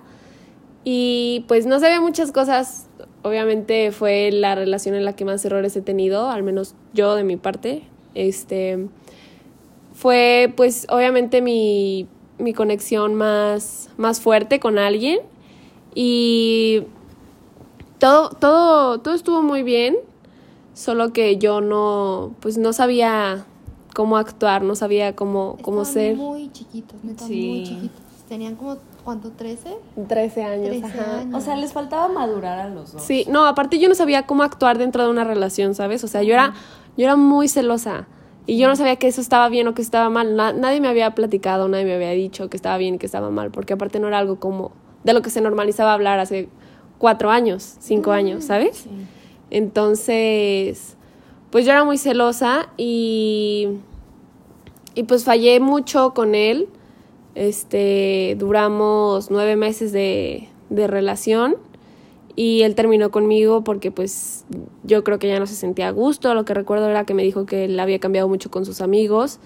Y 0.84 1.44
pues 1.48 1.66
no 1.66 1.80
sabía 1.80 2.00
muchas 2.00 2.32
cosas. 2.32 2.86
Obviamente 3.22 3.90
fue 3.92 4.30
la 4.32 4.54
relación 4.54 4.94
en 4.94 5.04
la 5.04 5.16
que 5.16 5.24
más 5.24 5.44
errores 5.44 5.76
he 5.76 5.82
tenido, 5.82 6.30
al 6.30 6.42
menos 6.42 6.74
yo 6.92 7.14
de 7.14 7.24
mi 7.24 7.36
parte. 7.36 7.82
Este 8.14 8.88
fue 9.94 10.52
pues 10.56 10.86
obviamente 10.90 11.40
mi, 11.40 12.06
mi 12.38 12.52
conexión 12.52 13.14
más, 13.14 13.88
más 13.96 14.20
fuerte 14.20 14.60
con 14.60 14.76
alguien. 14.78 15.20
Y 15.94 16.82
todo, 17.98 18.30
todo, 18.30 19.00
todo 19.00 19.14
estuvo 19.14 19.40
muy 19.42 19.62
bien. 19.62 19.96
Solo 20.74 21.12
que 21.12 21.36
yo 21.38 21.60
no, 21.60 22.34
pues 22.40 22.58
no 22.58 22.72
sabía 22.72 23.46
cómo 23.94 24.16
actuar, 24.16 24.62
no 24.62 24.74
sabía 24.74 25.14
cómo, 25.14 25.56
cómo 25.62 25.82
Estaban 25.82 26.08
ser. 26.08 26.16
muy 26.16 26.50
chiquitos, 26.50 27.02
neta, 27.04 27.24
Sí. 27.26 27.48
muy 27.48 27.62
chiquitos. 27.64 28.00
Tenían 28.28 28.56
como, 28.56 28.78
¿cuánto? 29.04 29.30
¿13? 29.30 29.76
13 30.08 30.42
años. 30.42 30.66
13 30.66 30.86
ajá. 30.86 31.20
años. 31.20 31.34
O 31.40 31.40
sea, 31.44 31.54
les 31.56 31.72
faltaba 31.72 32.08
madurar 32.08 32.58
a 32.58 32.68
los 32.68 32.92
dos. 32.92 33.02
Sí, 33.02 33.24
no, 33.28 33.46
aparte 33.46 33.78
yo 33.78 33.88
no 33.88 33.94
sabía 33.94 34.26
cómo 34.26 34.42
actuar 34.42 34.78
dentro 34.78 35.04
de 35.04 35.10
una 35.10 35.22
relación, 35.22 35.76
¿sabes? 35.76 36.02
O 36.02 36.08
sea, 36.08 36.24
yo 36.24 36.34
era, 36.34 36.54
yo 36.96 37.04
era 37.04 37.14
muy 37.14 37.46
celosa 37.46 38.08
y 38.46 38.58
yo 38.58 38.68
no 38.68 38.76
sabía 38.76 38.96
que 38.96 39.06
eso 39.08 39.20
estaba 39.20 39.48
bien 39.48 39.66
o 39.68 39.74
que 39.74 39.82
estaba 39.82 40.10
mal. 40.10 40.36
Na- 40.36 40.52
nadie 40.52 40.80
me 40.80 40.88
había 40.88 41.14
platicado, 41.14 41.68
nadie 41.68 41.84
me 41.84 41.94
había 41.94 42.10
dicho 42.10 42.48
que 42.50 42.56
estaba 42.56 42.76
bien 42.78 42.96
y 42.96 42.98
que 42.98 43.06
estaba 43.06 43.30
mal, 43.30 43.50
porque 43.50 43.72
aparte 43.74 43.98
no 44.00 44.08
era 44.08 44.18
algo 44.18 44.38
como 44.40 44.72
de 45.02 45.12
lo 45.14 45.22
que 45.22 45.30
se 45.30 45.40
normalizaba 45.40 45.92
hablar 45.92 46.18
hace 46.20 46.48
cuatro 46.98 47.30
años, 47.30 47.76
cinco 47.80 48.12
años, 48.12 48.44
¿sabes? 48.44 48.86
Entonces, 49.50 50.96
pues 51.50 51.64
yo 51.64 51.72
era 51.72 51.84
muy 51.84 51.98
celosa 51.98 52.68
y, 52.76 53.68
y 54.94 55.02
pues 55.04 55.24
fallé 55.24 55.60
mucho 55.60 56.14
con 56.14 56.34
él. 56.34 56.68
Este, 57.34 58.36
duramos 58.38 59.30
nueve 59.30 59.56
meses 59.56 59.90
de, 59.92 60.48
de 60.70 60.86
relación 60.86 61.56
y 62.36 62.62
él 62.62 62.74
terminó 62.74 63.10
conmigo 63.10 63.62
porque 63.62 63.90
pues 63.90 64.44
yo 64.82 65.04
creo 65.04 65.18
que 65.18 65.28
ya 65.28 65.38
no 65.38 65.46
se 65.46 65.54
sentía 65.54 65.88
a 65.88 65.90
gusto. 65.90 66.34
Lo 66.34 66.44
que 66.44 66.54
recuerdo 66.54 66.88
era 66.88 67.04
que 67.04 67.14
me 67.14 67.22
dijo 67.22 67.46
que 67.46 67.64
él 67.64 67.78
había 67.78 67.98
cambiado 68.00 68.28
mucho 68.28 68.50
con 68.50 68.64
sus 68.64 68.80
amigos 68.80 69.38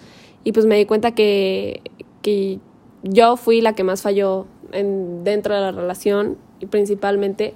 y 0.45 0.53
pues 0.53 0.67
me 0.67 0.77
di 0.77 0.87
cuenta 0.87 1.15
que, 1.15 1.83
que 2.23 2.59
yo 3.03 3.37
fui 3.37 3.61
la 3.61 3.75
que 3.75 3.85
más 3.85 4.03
falló 4.03 4.47
en, 4.73 5.23
dentro 5.25 5.55
de 5.55 5.61
la 5.61 5.73
relación 5.73 6.39
y 6.61 6.67
principalmente. 6.67 7.55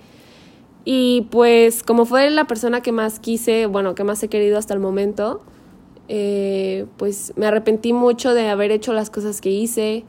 Y 0.85 1.29
pues 1.31 1.83
como 1.83 2.05
fue 2.05 2.29
la 2.31 2.47
persona 2.47 2.83
que 2.83 2.93
más 2.93 3.19
quise, 3.21 3.67
bueno, 3.67 3.95
que 3.95 4.05
más 4.05 4.23
he 4.23 4.29
querido 4.29 4.59
hasta 4.59 4.75
el 4.75 4.81
momento, 4.81 5.41
eh, 6.09 6.87
pues 6.97 7.33
me 7.37 7.47
arrepentí 7.47 7.93
mucho 7.93 8.35
de 8.35 8.49
haber 8.49 8.73
hecho 8.73 8.93
las 8.93 9.09
cosas 9.09 9.41
que 9.41 9.51
hice, 9.51 10.05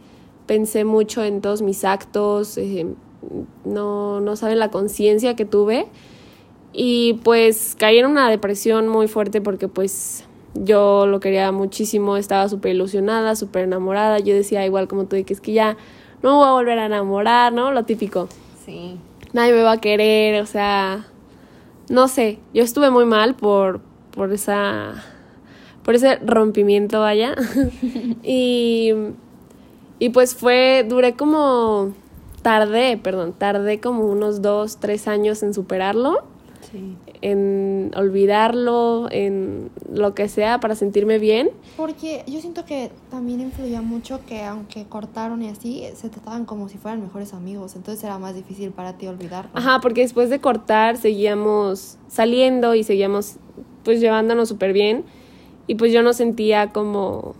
pensé 0.47 0.83
mucho 0.83 1.23
en 1.23 1.41
todos 1.41 1.62
mis 1.62 1.86
actos, 1.86 2.57
eh, 2.57 2.88
no, 3.65 4.19
no 4.21 4.36
saben 4.36 4.59
la 4.59 4.71
conciencia 4.71 5.36
que 5.36 5.45
tuve 5.45 5.88
y 6.73 7.13
pues 7.23 7.75
caí 7.77 7.99
en 7.99 8.07
una 8.07 8.29
depresión 8.29 8.88
muy 8.88 9.07
fuerte 9.07 9.41
porque 9.41 9.67
pues 9.67 10.25
yo 10.55 11.05
lo 11.05 11.19
quería 11.19 11.51
muchísimo, 11.51 12.17
estaba 12.17 12.49
súper 12.49 12.75
ilusionada, 12.75 13.36
súper 13.36 13.63
enamorada, 13.63 14.19
yo 14.19 14.33
decía 14.33 14.65
igual 14.65 14.88
como 14.88 15.05
tú, 15.05 15.23
que 15.23 15.33
es 15.33 15.41
que 15.41 15.53
ya 15.53 15.77
no 16.21 16.31
me 16.31 16.38
voy 16.38 16.47
a 16.47 16.51
volver 16.51 16.79
a 16.79 16.86
enamorar, 16.86 17.53
¿no? 17.53 17.71
Lo 17.71 17.83
típico. 17.83 18.27
Sí. 18.65 18.97
nadie 19.33 19.51
me 19.51 19.62
va 19.62 19.73
a 19.73 19.81
querer, 19.81 20.41
o 20.41 20.45
sea, 20.45 21.05
no 21.89 22.07
sé, 22.07 22.39
yo 22.53 22.63
estuve 22.63 22.89
muy 22.91 23.05
mal 23.05 23.36
por, 23.36 23.81
por 24.12 24.31
esa, 24.31 25.03
por 25.83 25.95
ese 25.95 26.15
rompimiento, 26.17 27.01
vaya. 27.01 27.36
y, 28.23 28.93
y 29.99 30.09
pues 30.09 30.33
fue, 30.36 30.86
duré 30.88 31.13
como, 31.13 31.93
tardé, 32.43 32.97
perdón, 32.97 33.34
tardé 33.34 33.79
como 33.79 34.06
unos 34.06 34.43
dos, 34.43 34.77
tres 34.77 35.08
años 35.08 35.41
en 35.41 35.56
superarlo 35.56 36.23
en 37.21 37.91
olvidarlo, 37.95 39.08
en 39.10 39.69
lo 39.89 40.13
que 40.13 40.27
sea 40.27 40.60
para 40.60 40.75
sentirme 40.75 41.19
bien. 41.19 41.51
Porque 41.77 42.23
yo 42.27 42.41
siento 42.41 42.65
que 42.65 42.91
también 43.10 43.39
influía 43.39 43.82
mucho 43.82 44.19
que 44.27 44.43
aunque 44.43 44.86
cortaron 44.86 45.41
y 45.41 45.49
así, 45.49 45.86
se 45.95 46.10
trataban 46.10 46.45
como 46.45 46.67
si 46.67 46.77
fueran 46.77 47.01
mejores 47.01 47.34
amigos, 47.34 47.75
entonces 47.75 48.03
era 48.03 48.19
más 48.19 48.36
difícil 48.36 48.71
para 48.71 48.97
ti 48.97 49.08
olvidarlo. 49.08 49.51
Ajá, 49.53 49.79
porque 49.82 50.01
después 50.01 50.29
de 50.29 50.39
cortar 50.39 50.97
seguíamos 50.97 51.97
saliendo 52.10 52.75
y 52.75 52.84
seguíamos 52.84 53.38
pues 53.84 54.01
llevándonos 54.01 54.49
súper 54.49 54.73
bien 54.73 55.06
y 55.67 55.75
pues 55.75 55.93
yo 55.93 56.03
no 56.03 56.13
sentía 56.13 56.71
como... 56.71 57.36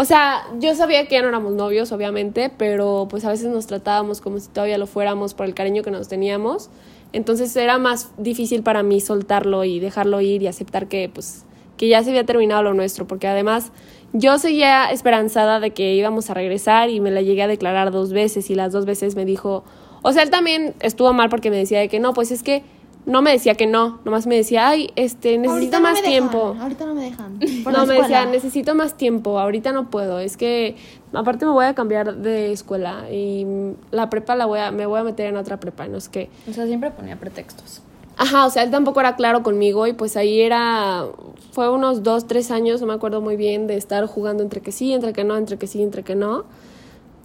O 0.00 0.04
sea, 0.04 0.46
yo 0.60 0.76
sabía 0.76 1.08
que 1.08 1.16
ya 1.16 1.22
no 1.22 1.28
éramos 1.28 1.54
novios, 1.54 1.90
obviamente, 1.90 2.52
pero 2.56 3.08
pues 3.10 3.24
a 3.24 3.30
veces 3.30 3.48
nos 3.48 3.66
tratábamos 3.66 4.20
como 4.20 4.38
si 4.38 4.46
todavía 4.46 4.78
lo 4.78 4.86
fuéramos 4.86 5.34
por 5.34 5.44
el 5.44 5.54
cariño 5.54 5.82
que 5.82 5.90
nos 5.90 6.06
teníamos. 6.06 6.70
Entonces 7.12 7.56
era 7.56 7.78
más 7.78 8.12
difícil 8.16 8.62
para 8.62 8.84
mí 8.84 9.00
soltarlo 9.00 9.64
y 9.64 9.80
dejarlo 9.80 10.20
ir 10.20 10.40
y 10.44 10.46
aceptar 10.46 10.86
que 10.86 11.10
pues 11.12 11.44
que 11.76 11.88
ya 11.88 12.04
se 12.04 12.10
había 12.10 12.24
terminado 12.24 12.62
lo 12.62 12.74
nuestro, 12.74 13.08
porque 13.08 13.26
además 13.26 13.72
yo 14.12 14.38
seguía 14.38 14.88
esperanzada 14.92 15.58
de 15.58 15.72
que 15.72 15.94
íbamos 15.94 16.30
a 16.30 16.34
regresar 16.34 16.90
y 16.90 17.00
me 17.00 17.10
la 17.10 17.20
llegué 17.20 17.42
a 17.42 17.48
declarar 17.48 17.90
dos 17.90 18.12
veces 18.12 18.50
y 18.50 18.54
las 18.54 18.72
dos 18.72 18.84
veces 18.84 19.16
me 19.16 19.24
dijo, 19.24 19.64
o 20.02 20.12
sea, 20.12 20.22
él 20.22 20.30
también 20.30 20.76
estuvo 20.78 21.12
mal 21.12 21.28
porque 21.28 21.50
me 21.50 21.56
decía 21.56 21.80
de 21.80 21.88
que 21.88 21.98
no, 21.98 22.12
pues 22.12 22.30
es 22.30 22.44
que 22.44 22.62
no 23.08 23.22
me 23.22 23.32
decía 23.32 23.54
que 23.54 23.66
no, 23.66 24.00
nomás 24.04 24.26
me 24.26 24.36
decía, 24.36 24.68
ay, 24.68 24.90
este, 24.94 25.38
necesito 25.38 25.80
más 25.80 26.02
tiempo. 26.02 26.54
Ahorita 26.60 26.84
no 26.84 26.94
me 26.94 27.04
dejan. 27.04 27.38
no, 27.72 27.86
me 27.86 27.94
decía, 27.94 28.26
necesito 28.26 28.74
más 28.74 28.98
tiempo, 28.98 29.38
ahorita 29.38 29.72
no 29.72 29.88
puedo, 29.88 30.20
es 30.20 30.36
que 30.36 30.76
aparte 31.14 31.46
me 31.46 31.52
voy 31.52 31.64
a 31.64 31.74
cambiar 31.74 32.16
de 32.16 32.52
escuela 32.52 33.10
y 33.10 33.46
la 33.92 34.10
prepa 34.10 34.36
la 34.36 34.44
voy 34.44 34.58
a, 34.58 34.70
me 34.72 34.84
voy 34.84 35.00
a 35.00 35.04
meter 35.04 35.26
en 35.26 35.38
otra 35.38 35.58
prepa, 35.58 35.88
no 35.88 35.96
es 35.96 36.10
que... 36.10 36.28
O 36.48 36.52
sea, 36.52 36.66
siempre 36.66 36.90
ponía 36.90 37.16
pretextos. 37.16 37.80
Ajá, 38.18 38.44
o 38.44 38.50
sea, 38.50 38.62
él 38.62 38.70
tampoco 38.70 39.00
era 39.00 39.16
claro 39.16 39.42
conmigo 39.42 39.86
y 39.86 39.94
pues 39.94 40.18
ahí 40.18 40.42
era, 40.42 41.06
fue 41.52 41.70
unos 41.70 42.02
dos, 42.02 42.26
tres 42.26 42.50
años, 42.50 42.82
no 42.82 42.88
me 42.88 42.92
acuerdo 42.92 43.22
muy 43.22 43.36
bien, 43.36 43.66
de 43.66 43.78
estar 43.78 44.04
jugando 44.06 44.42
entre 44.42 44.60
que 44.60 44.70
sí, 44.70 44.92
entre 44.92 45.14
que 45.14 45.24
no, 45.24 45.38
entre 45.38 45.56
que 45.56 45.66
sí, 45.66 45.82
entre 45.82 46.02
que 46.02 46.14
no. 46.14 46.44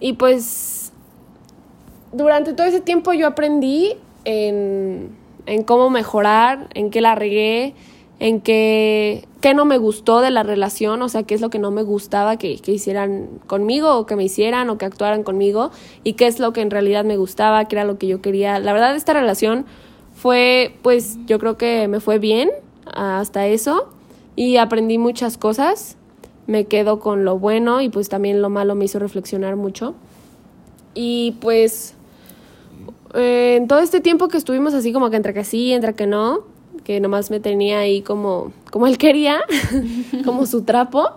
Y 0.00 0.14
pues 0.14 0.92
durante 2.12 2.54
todo 2.54 2.66
ese 2.66 2.80
tiempo 2.80 3.12
yo 3.12 3.26
aprendí 3.26 3.96
en 4.24 5.22
en 5.46 5.62
cómo 5.62 5.90
mejorar, 5.90 6.68
en 6.74 6.90
qué 6.90 7.00
la 7.00 7.14
regué, 7.14 7.74
en 8.20 8.40
qué, 8.40 9.26
qué 9.40 9.54
no 9.54 9.64
me 9.64 9.76
gustó 9.78 10.20
de 10.20 10.30
la 10.30 10.42
relación, 10.42 11.02
o 11.02 11.08
sea, 11.08 11.24
qué 11.24 11.34
es 11.34 11.40
lo 11.40 11.50
que 11.50 11.58
no 11.58 11.70
me 11.70 11.82
gustaba 11.82 12.36
que, 12.36 12.58
que, 12.58 12.72
hicieran 12.72 13.28
conmigo 13.46 13.98
o 13.98 14.06
que 14.06 14.16
me 14.16 14.24
hicieran 14.24 14.70
o 14.70 14.78
que 14.78 14.84
actuaran 14.84 15.24
conmigo 15.24 15.70
y 16.04 16.14
qué 16.14 16.26
es 16.26 16.38
lo 16.38 16.52
que 16.52 16.60
en 16.60 16.70
realidad 16.70 17.04
me 17.04 17.16
gustaba, 17.16 17.64
qué 17.66 17.76
era 17.76 17.84
lo 17.84 17.98
que 17.98 18.06
yo 18.06 18.22
quería. 18.22 18.58
La 18.60 18.72
verdad, 18.72 18.94
esta 18.94 19.12
relación 19.12 19.66
fue, 20.14 20.76
pues 20.82 21.18
yo 21.26 21.38
creo 21.38 21.58
que 21.58 21.88
me 21.88 22.00
fue 22.00 22.18
bien 22.18 22.50
hasta 22.86 23.46
eso 23.46 23.88
y 24.36 24.56
aprendí 24.56 24.98
muchas 24.98 25.36
cosas. 25.36 25.96
Me 26.46 26.66
quedo 26.66 27.00
con 27.00 27.24
lo 27.24 27.38
bueno 27.38 27.80
y 27.80 27.88
pues 27.88 28.08
también 28.08 28.42
lo 28.42 28.50
malo 28.50 28.74
me 28.74 28.84
hizo 28.84 28.98
reflexionar 28.98 29.56
mucho. 29.56 29.94
Y 30.94 31.32
pues 31.40 31.94
eh, 33.14 33.56
en 33.56 33.68
todo 33.68 33.80
este 33.80 34.00
tiempo 34.00 34.28
que 34.28 34.36
estuvimos 34.36 34.74
así 34.74 34.92
como 34.92 35.10
que 35.10 35.16
entre 35.16 35.34
que 35.34 35.44
sí, 35.44 35.72
entre 35.72 35.94
que 35.94 36.06
no, 36.06 36.44
que 36.84 37.00
nomás 37.00 37.30
me 37.30 37.40
tenía 37.40 37.80
ahí 37.80 38.02
como, 38.02 38.52
como 38.70 38.86
él 38.86 38.98
quería, 38.98 39.40
como 40.24 40.46
su 40.46 40.62
trapo, 40.62 41.10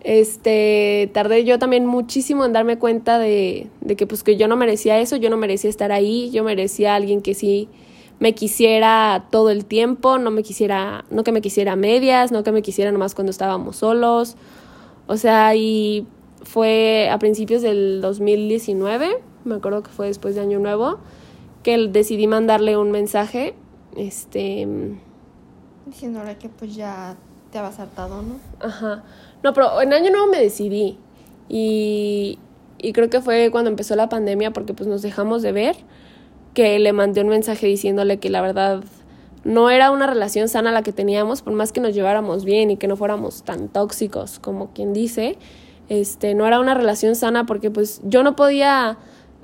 este, 0.00 1.10
tardé 1.12 1.44
yo 1.44 1.58
también 1.58 1.86
muchísimo 1.86 2.44
en 2.44 2.52
darme 2.52 2.78
cuenta 2.78 3.18
de, 3.18 3.68
de 3.80 3.96
que 3.96 4.06
pues 4.06 4.22
que 4.22 4.36
yo 4.36 4.48
no 4.48 4.56
merecía 4.56 4.98
eso, 5.00 5.16
yo 5.16 5.30
no 5.30 5.36
merecía 5.36 5.70
estar 5.70 5.92
ahí, 5.92 6.30
yo 6.30 6.44
merecía 6.44 6.92
a 6.92 6.96
alguien 6.96 7.20
que 7.20 7.34
sí 7.34 7.68
me 8.20 8.34
quisiera 8.34 9.26
todo 9.30 9.50
el 9.50 9.64
tiempo, 9.64 10.18
no 10.18 10.30
me 10.30 10.42
quisiera, 10.42 11.04
no 11.10 11.22
que 11.24 11.32
me 11.32 11.40
quisiera 11.40 11.76
medias, 11.76 12.32
no 12.32 12.42
que 12.42 12.52
me 12.52 12.62
quisiera 12.62 12.90
nomás 12.90 13.14
cuando 13.14 13.30
estábamos 13.30 13.76
solos. 13.76 14.36
O 15.06 15.16
sea, 15.16 15.54
y 15.54 16.06
fue 16.42 17.08
a 17.10 17.18
principios 17.18 17.62
del 17.62 18.00
2019, 18.00 19.18
me 19.44 19.54
acuerdo 19.54 19.82
que 19.82 19.90
fue 19.90 20.08
después 20.08 20.34
de 20.34 20.40
Año 20.40 20.58
Nuevo, 20.58 20.98
que 21.68 21.76
decidí 21.88 22.26
mandarle 22.26 22.78
un 22.78 22.90
mensaje, 22.90 23.52
este... 23.94 24.66
Diciéndole 25.84 26.38
que 26.38 26.48
pues 26.48 26.74
ya 26.74 27.14
te 27.52 27.58
había 27.58 27.72
saltado, 27.72 28.22
¿no? 28.22 28.36
Ajá. 28.58 29.04
No, 29.42 29.52
pero 29.52 29.82
en 29.82 29.92
año 29.92 30.10
nuevo 30.10 30.28
me 30.28 30.40
decidí 30.40 30.96
y, 31.46 32.38
y 32.78 32.92
creo 32.94 33.10
que 33.10 33.20
fue 33.20 33.50
cuando 33.50 33.68
empezó 33.68 33.96
la 33.96 34.08
pandemia 34.08 34.50
porque 34.50 34.72
pues 34.72 34.88
nos 34.88 35.02
dejamos 35.02 35.42
de 35.42 35.52
ver 35.52 35.76
que 36.54 36.78
le 36.78 36.94
mandé 36.94 37.20
un 37.20 37.28
mensaje 37.28 37.66
diciéndole 37.66 38.18
que 38.18 38.30
la 38.30 38.40
verdad 38.40 38.82
no 39.44 39.68
era 39.68 39.90
una 39.90 40.06
relación 40.06 40.48
sana 40.48 40.72
la 40.72 40.82
que 40.82 40.94
teníamos, 40.94 41.42
por 41.42 41.52
más 41.52 41.72
que 41.72 41.82
nos 41.82 41.94
lleváramos 41.94 42.46
bien 42.46 42.70
y 42.70 42.78
que 42.78 42.88
no 42.88 42.96
fuéramos 42.96 43.42
tan 43.42 43.68
tóxicos 43.68 44.38
como 44.38 44.72
quien 44.72 44.94
dice, 44.94 45.36
este, 45.90 46.34
no 46.34 46.46
era 46.46 46.60
una 46.60 46.72
relación 46.72 47.14
sana 47.14 47.44
porque 47.44 47.70
pues 47.70 48.00
yo 48.04 48.22
no 48.22 48.36
podía 48.36 48.96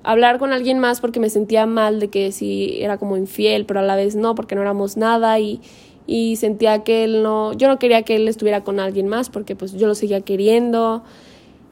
hablar 0.05 0.39
con 0.39 0.53
alguien 0.53 0.79
más 0.79 1.01
porque 1.01 1.19
me 1.19 1.31
sentía 1.31 1.67
mal 1.67 1.99
de 1.99 2.09
que 2.09 2.31
si 2.31 2.81
era 2.81 2.99
como 2.99 3.17
infiel, 3.17 3.67
pero 3.67 3.81
a 3.81 3.83
la 3.83 3.97
vez 3.97 4.15
no, 4.15 4.35
porque 4.35 4.55
no 4.55 4.61
éramos 4.61 4.97
nada 4.97 5.39
y, 5.41 5.61
y 6.07 6.37
sentía 6.37 6.85
que 6.85 7.05
él 7.05 7.23
no, 7.23 7.53
yo 7.55 7.69
no 7.69 7.79
quería 7.79 8.03
que 8.03 8.17
él 8.17 8.29
estuviera 8.29 8.63
con 8.63 8.79
alguien 8.79 9.09
más 9.09 9.31
porque 9.31 9.57
pues 9.57 9.73
yo 9.73 9.87
lo 9.87 9.95
seguía 9.95 10.21
queriendo. 10.21 11.03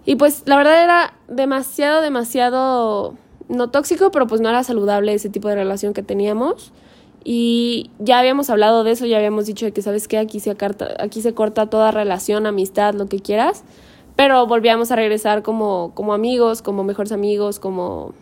Y 0.05 0.17
pues 0.17 0.43
la 0.47 0.57
verdad 0.57 0.83
era 0.83 1.15
demasiado, 1.29 2.01
demasiado, 2.01 3.15
no 3.49 3.71
tóxico, 3.71 4.11
pero 4.11 4.27
pues 4.27 4.41
no 4.41 4.49
era 4.49 4.65
saludable 4.65 5.15
ese 5.15 5.29
tipo 5.29 5.49
de 5.49 5.55
relación 5.55 5.93
que 5.93 6.03
teníamos. 6.03 6.73
Y 7.25 7.91
ya 8.01 8.19
habíamos 8.19 8.51
hablado 8.51 8.83
de 8.83 8.93
eso, 8.93 9.07
ya 9.07 9.19
habíamos 9.19 9.47
dicho 9.47 9.65
de 9.65 9.73
que, 9.73 9.83
¿sabes 9.83 10.09
qué? 10.09 10.19
Aquí 10.19 10.41
se, 10.41 10.57
aquí 10.99 11.23
se 11.23 11.35
corta 11.35 11.67
toda 11.67 11.93
relación, 11.93 12.47
amistad, 12.47 12.95
lo 12.95 13.07
que 13.07 13.21
quieras. 13.21 13.63
Pero 14.17 14.47
volvíamos 14.47 14.91
a 14.91 14.97
regresar 14.97 15.43
como, 15.43 15.93
como 15.95 16.15
amigos, 16.15 16.63
como 16.63 16.83
mejores 16.83 17.13
amigos, 17.13 17.61
como 17.61 18.13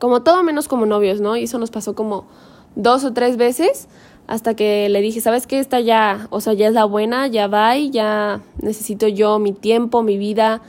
como 0.00 0.22
todo 0.22 0.42
menos 0.42 0.66
como 0.66 0.86
novios, 0.86 1.20
¿no? 1.20 1.36
Y 1.36 1.44
eso 1.44 1.58
nos 1.58 1.70
pasó 1.70 1.94
como 1.94 2.26
dos 2.74 3.04
o 3.04 3.12
tres 3.12 3.36
veces 3.36 3.86
hasta 4.26 4.54
que 4.54 4.88
le 4.88 5.00
dije, 5.00 5.20
¿sabes 5.20 5.46
qué? 5.46 5.58
Esta 5.58 5.80
ya, 5.80 6.28
o 6.30 6.40
sea, 6.40 6.52
ya 6.52 6.68
es 6.68 6.72
la 6.72 6.84
buena, 6.84 7.26
ya 7.26 7.48
va 7.48 7.76
y 7.76 7.90
ya 7.90 8.40
necesito 8.62 9.08
yo 9.08 9.38
mi 9.38 9.52
tiempo, 9.52 10.02
mi 10.02 10.18
vida. 10.18 10.62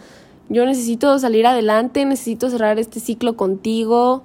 Yo 0.49 0.65
necesito 0.65 1.17
salir 1.19 1.45
adelante, 1.45 2.03
necesito 2.05 2.49
cerrar 2.49 2.79
este 2.79 2.99
ciclo 2.99 3.37
contigo, 3.37 4.23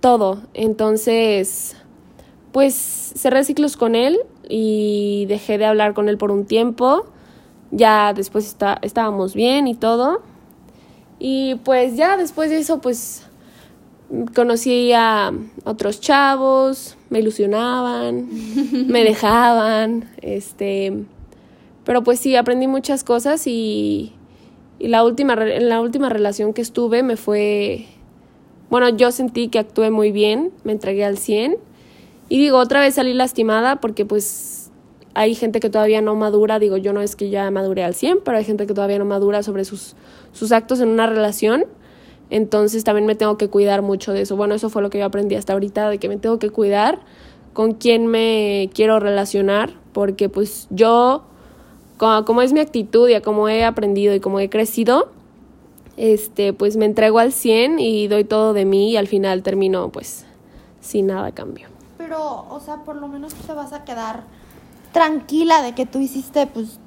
todo. 0.00 0.42
Entonces, 0.54 1.76
pues 2.52 2.74
cerré 3.16 3.44
ciclos 3.44 3.76
con 3.76 3.94
él 3.94 4.18
y 4.48 5.26
dejé 5.26 5.58
de 5.58 5.66
hablar 5.66 5.92
con 5.92 6.08
él 6.08 6.16
por 6.16 6.30
un 6.30 6.46
tiempo. 6.46 7.04
Ya 7.72 8.14
después 8.14 8.46
está, 8.46 8.78
estábamos 8.82 9.34
bien 9.34 9.66
y 9.66 9.74
todo. 9.74 10.22
Y 11.18 11.56
pues 11.64 11.96
ya 11.96 12.16
después 12.16 12.48
de 12.48 12.58
eso, 12.58 12.80
pues 12.80 13.27
conocí 14.34 14.92
a 14.92 15.32
otros 15.64 16.00
chavos, 16.00 16.96
me 17.10 17.20
ilusionaban, 17.20 18.28
me 18.86 19.04
dejaban, 19.04 20.08
este, 20.22 20.92
pero 21.84 22.02
pues 22.02 22.18
sí, 22.20 22.36
aprendí 22.36 22.66
muchas 22.66 23.04
cosas 23.04 23.46
y, 23.46 24.12
y 24.78 24.88
la 24.88 25.04
última, 25.04 25.34
en 25.34 25.68
la 25.68 25.80
última 25.80 26.08
relación 26.08 26.54
que 26.54 26.62
estuve 26.62 27.02
me 27.02 27.16
fue, 27.16 27.86
bueno, 28.70 28.88
yo 28.90 29.12
sentí 29.12 29.48
que 29.48 29.58
actué 29.58 29.90
muy 29.90 30.12
bien, 30.12 30.52
me 30.64 30.72
entregué 30.72 31.04
al 31.04 31.18
100 31.18 31.56
y 32.28 32.38
digo, 32.38 32.58
otra 32.58 32.80
vez 32.80 32.94
salí 32.94 33.14
lastimada 33.14 33.76
porque 33.76 34.04
pues 34.04 34.70
hay 35.14 35.34
gente 35.34 35.60
que 35.60 35.70
todavía 35.70 36.00
no 36.00 36.14
madura, 36.14 36.58
digo, 36.58 36.76
yo 36.76 36.92
no 36.92 37.02
es 37.02 37.16
que 37.16 37.30
ya 37.30 37.50
madure 37.50 37.82
al 37.82 37.94
100, 37.94 38.20
pero 38.24 38.36
hay 38.36 38.44
gente 38.44 38.66
que 38.66 38.74
todavía 38.74 38.98
no 38.98 39.04
madura 39.04 39.42
sobre 39.42 39.64
sus, 39.64 39.96
sus 40.32 40.52
actos 40.52 40.80
en 40.80 40.88
una 40.88 41.06
relación 41.06 41.64
entonces 42.30 42.84
también 42.84 43.06
me 43.06 43.14
tengo 43.14 43.38
que 43.38 43.48
cuidar 43.48 43.82
mucho 43.82 44.12
de 44.12 44.22
eso. 44.22 44.36
Bueno, 44.36 44.54
eso 44.54 44.68
fue 44.70 44.82
lo 44.82 44.90
que 44.90 44.98
yo 44.98 45.06
aprendí 45.06 45.34
hasta 45.34 45.54
ahorita, 45.54 45.88
de 45.88 45.98
que 45.98 46.08
me 46.08 46.16
tengo 46.16 46.38
que 46.38 46.50
cuidar 46.50 47.00
con 47.52 47.74
quién 47.74 48.06
me 48.06 48.70
quiero 48.74 49.00
relacionar, 49.00 49.72
porque 49.92 50.28
pues 50.28 50.68
yo, 50.70 51.22
como, 51.96 52.42
es 52.42 52.52
mi 52.52 52.60
actitud 52.60 53.08
y 53.08 53.20
como 53.20 53.48
he 53.48 53.64
aprendido 53.64 54.14
y 54.14 54.20
como 54.20 54.38
he 54.40 54.48
crecido, 54.48 55.08
este, 55.96 56.52
pues 56.52 56.76
me 56.76 56.84
entrego 56.84 57.18
al 57.18 57.32
100 57.32 57.80
y 57.80 58.06
doy 58.06 58.24
todo 58.24 58.52
de 58.52 58.64
mí 58.64 58.92
y 58.92 58.96
al 58.96 59.08
final 59.08 59.42
termino 59.42 59.88
pues 59.88 60.24
sin 60.80 61.08
nada 61.08 61.26
a 61.26 61.32
cambio. 61.32 61.66
Pero, 61.96 62.46
o 62.48 62.60
sea, 62.60 62.84
por 62.84 62.94
lo 62.94 63.08
menos 63.08 63.34
te 63.34 63.52
vas 63.52 63.72
a 63.72 63.84
quedar 63.84 64.22
tranquila 64.92 65.60
de 65.62 65.74
que 65.74 65.84
tú 65.84 65.98
hiciste 65.98 66.46
pues 66.46 66.78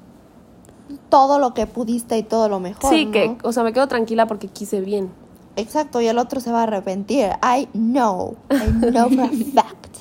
todo 1.08 1.38
lo 1.38 1.52
que 1.52 1.66
pudiste 1.66 2.16
y 2.16 2.22
todo 2.22 2.48
lo 2.48 2.60
mejor. 2.60 2.90
Sí, 2.90 3.10
que, 3.10 3.36
o 3.42 3.52
sea, 3.52 3.62
me 3.62 3.72
quedo 3.72 3.88
tranquila 3.88 4.26
porque 4.26 4.48
quise 4.48 4.80
bien. 4.80 5.10
Exacto, 5.56 6.00
y 6.00 6.06
el 6.06 6.18
otro 6.18 6.40
se 6.40 6.50
va 6.50 6.60
a 6.60 6.62
arrepentir. 6.64 7.30
I 7.42 7.68
know. 7.72 8.36
I 8.50 8.90
know 8.90 9.08
for 9.10 9.24
a 9.24 9.28
fact. 9.54 9.96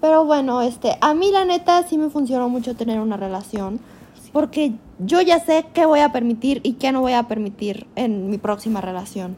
Pero 0.00 0.24
bueno, 0.24 0.62
este, 0.62 0.96
a 1.00 1.14
mí 1.14 1.30
la 1.30 1.44
neta 1.44 1.82
sí 1.86 1.98
me 1.98 2.10
funcionó 2.10 2.48
mucho 2.48 2.74
tener 2.74 3.00
una 3.00 3.16
relación. 3.16 3.80
Porque 4.32 4.74
yo 4.98 5.20
ya 5.22 5.40
sé 5.40 5.66
qué 5.72 5.86
voy 5.86 6.00
a 6.00 6.12
permitir 6.12 6.60
y 6.62 6.74
qué 6.74 6.92
no 6.92 7.00
voy 7.00 7.12
a 7.12 7.24
permitir 7.24 7.86
en 7.96 8.28
mi 8.28 8.38
próxima 8.38 8.80
relación. 8.80 9.36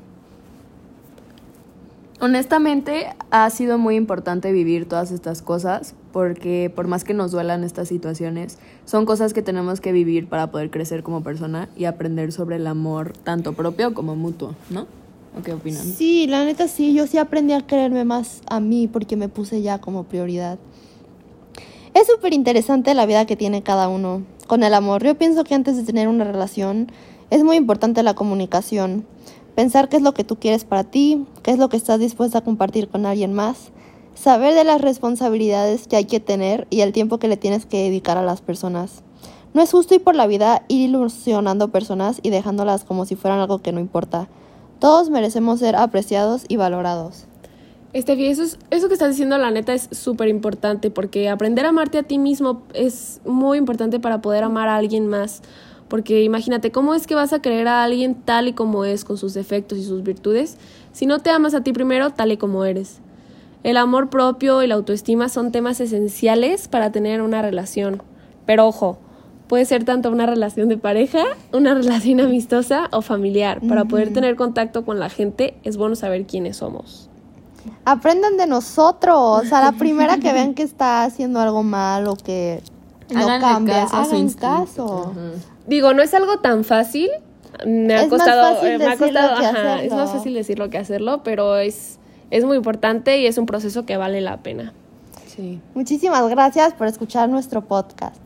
Honestamente, 2.21 3.15
ha 3.31 3.49
sido 3.49 3.79
muy 3.79 3.95
importante 3.95 4.51
vivir 4.51 4.89
todas 4.89 5.13
estas 5.13 5.41
cosas 5.41 5.95
porque 6.13 6.73
por 6.75 6.89
más 6.89 7.05
que 7.05 7.15
nos 7.15 7.31
duelan 7.31 7.63
estas 7.63 7.87
situaciones, 7.87 8.59
son 8.85 9.07
cosas 9.07 9.33
que 9.33 9.41
tenemos 9.41 9.81
que 9.81 9.93
vivir 9.93 10.29
para 10.29 10.51
poder 10.51 10.71
crecer 10.71 11.05
como 11.05 11.23
persona 11.23 11.69
y 11.77 11.85
aprender 11.85 12.33
sobre 12.33 12.57
el 12.57 12.67
amor 12.67 13.13
tanto 13.23 13.53
propio 13.53 13.95
como 13.95 14.17
mutuo, 14.17 14.57
¿no? 14.69 14.89
¿O 15.39 15.43
qué 15.45 15.53
opinan? 15.53 15.85
Sí, 15.85 16.27
la 16.27 16.45
neta 16.45 16.67
sí, 16.67 16.93
yo 16.93 17.07
sí 17.07 17.19
aprendí 17.19 17.53
a 17.53 17.61
quererme 17.61 18.05
más 18.05 18.43
a 18.49 18.59
mí 18.59 18.89
porque 18.89 19.15
me 19.15 19.29
puse 19.29 19.63
ya 19.63 19.81
como 19.81 20.03
prioridad. 20.03 20.59
Es 21.95 22.09
súper 22.09 22.33
interesante 22.35 22.95
la 22.95 23.07
vida 23.07 23.27
que 23.27 23.37
tiene 23.37 23.63
cada 23.63 23.89
uno 23.89 24.23
con 24.49 24.65
el 24.65 24.75
amor. 24.75 25.05
Yo 25.05 25.17
pienso 25.17 25.45
que 25.45 25.55
antes 25.55 25.77
de 25.77 25.85
tener 25.85 26.09
una 26.09 26.25
relación 26.25 26.91
es 27.31 27.45
muy 27.45 27.57
importante 27.57 28.03
la 28.03 28.15
comunicación. 28.15 29.07
Pensar 29.59 29.89
qué 29.89 29.97
es 29.97 30.05
lo 30.05 30.15
que 30.15 30.23
tú 30.23 30.37
quieres 30.37 30.65
para 30.65 30.85
ti, 30.85 31.27
qué 31.43 31.51
es 31.51 31.59
lo 31.59 31.69
que 31.69 31.77
estás 31.77 31.99
dispuesta 31.99 32.39
a 32.39 32.43
compartir 32.43 32.87
con 32.87 33.07
alguien 33.07 33.33
más, 33.33 33.73
saber 34.15 34.55
de 34.55 34.63
las 34.63 34.81
responsabilidades 34.81 35.89
que 35.89 35.97
hay 35.97 36.05
que 36.05 36.21
tener 36.21 36.69
y 36.71 36.83
el 36.83 36.93
tiempo 36.93 37.19
que 37.19 37.27
le 37.27 37.37
tienes 37.37 37.67
que 37.67 37.83
dedicar 37.83 38.17
a 38.19 38.23
las 38.23 38.41
personas. 38.41 39.03
No 39.55 39.61
es 39.61 39.73
justo 39.73 39.97
ir 39.97 40.05
por 40.05 40.15
la 40.15 40.29
vida 40.29 40.63
ir 40.69 40.91
ilusionando 40.91 41.73
personas 41.73 42.21
y 42.23 42.31
dejándolas 42.31 42.85
como 42.85 43.05
si 43.05 43.17
fueran 43.17 43.41
algo 43.41 43.59
que 43.59 43.73
no 43.73 43.81
importa. 43.81 44.29
Todos 44.79 45.11
merecemos 45.11 45.59
ser 45.59 45.75
apreciados 45.75 46.45
y 46.47 46.55
valorados. 46.55 47.25
Estefi, 47.95 48.27
eso, 48.27 48.45
es, 48.45 48.61
eso 48.71 48.87
que 48.87 48.95
estás 48.95 49.11
diciendo, 49.11 49.39
la 49.39 49.51
neta, 49.51 49.75
es 49.75 49.89
súper 49.91 50.29
importante 50.29 50.93
porque 50.93 51.29
aprender 51.29 51.67
a 51.67 51.71
amarte 51.71 51.99
a 51.99 52.05
ti 52.05 52.19
mismo 52.19 52.63
es 52.75 53.21
muy 53.25 53.59
importante 53.59 53.99
para 53.99 54.21
poder 54.21 54.45
amar 54.45 54.69
a 54.69 54.77
alguien 54.77 55.09
más. 55.09 55.43
Porque 55.89 56.23
imagínate, 56.23 56.71
¿cómo 56.71 56.95
es 56.95 57.07
que 57.07 57.15
vas 57.15 57.33
a 57.33 57.41
querer 57.41 57.67
a 57.69 57.83
alguien 57.83 58.15
tal 58.15 58.49
y 58.49 58.53
como 58.53 58.85
es, 58.85 59.05
con 59.05 59.17
sus 59.17 59.35
defectos 59.35 59.79
y 59.79 59.85
sus 59.85 60.03
virtudes, 60.03 60.59
si 60.93 61.07
no 61.07 61.21
te 61.21 61.31
amas 61.31 61.55
a 61.55 61.63
ti 61.63 61.73
primero 61.73 62.11
tal 62.11 62.33
y 62.33 62.37
como 62.37 62.65
eres? 62.65 63.01
El 63.65 63.77
amor 63.77 64.09
propio 64.09 64.63
y 64.63 64.67
la 64.67 64.77
autoestima 64.77 65.29
son 65.29 65.51
temas 65.51 65.81
esenciales 65.81 66.69
para 66.69 66.93
tener 66.93 67.23
una 67.23 67.43
relación. 67.43 68.03
Pero 68.47 68.67
ojo, 68.67 68.99
puede 69.49 69.65
ser 69.65 69.85
tanto 69.85 70.11
una 70.11 70.27
relación 70.27 70.69
de 70.69 70.79
pareja, 70.79 71.25
una 71.53 71.75
relación 71.81 72.21
amistosa 72.21 72.89
o 72.93 73.03
familiar. 73.03 73.61
Para 73.67 73.85
poder 73.87 74.13
tener 74.13 74.37
contacto 74.37 74.85
con 74.85 75.01
la 75.01 75.09
gente 75.09 75.59
es 75.65 75.77
bueno 75.77 75.97
saber 75.97 76.27
quiénes 76.27 76.59
somos. 76.59 77.09
Aprendan 77.85 78.37
de 78.37 78.47
nosotros. 78.47 79.53
A 79.53 79.61
la 79.61 79.73
primera 79.73 80.19
que 80.19 80.33
vean 80.35 80.55
que 80.55 80.63
está 80.63 81.05
haciendo 81.05 81.41
algo 81.41 81.63
mal 81.63 82.07
o 82.07 82.17
que 82.17 82.63
no 83.11 83.21
Háganle 83.21 83.41
cambia, 83.41 83.75
caso 83.83 83.97
a 83.97 84.05
su 84.05 84.11
hagan 84.11 84.21
instinto. 84.21 85.13
Digo, 85.69 85.95
no 85.95 86.03
es 86.03 86.13
algo 86.15 86.39
tan 86.39 86.65
fácil. 86.65 87.09
Me 87.67 87.95
ha 87.95 88.03
Es 88.03 88.09
más 88.11 88.19
costado, 88.19 88.55
fácil 88.55 88.69
eh, 88.71 88.79
me 88.79 88.85
ha 88.87 88.97
costado, 88.97 89.39
que 89.41 89.47
ajá, 89.47 89.59
es 89.61 89.67
hacerlo. 89.93 89.97
más 89.97 90.11
fácil 90.13 90.35
decirlo 90.35 90.71
que 90.71 90.79
hacerlo, 90.79 91.23
pero 91.23 91.57
es, 91.57 91.99
es 92.31 92.45
muy 92.45 92.57
importante 92.57 93.19
y 93.19 93.27
es 93.27 93.39
un 93.39 93.47
proceso 93.47 93.85
que 93.87 93.97
vale 93.97 94.21
la 94.21 94.39
pena. 94.39 94.73
Sí. 95.27 95.61
Muchísimas 95.75 96.29
gracias 96.29 96.75
por 96.75 96.87
escuchar 96.89 97.29
nuestro 97.29 97.63
podcast. 97.65 98.17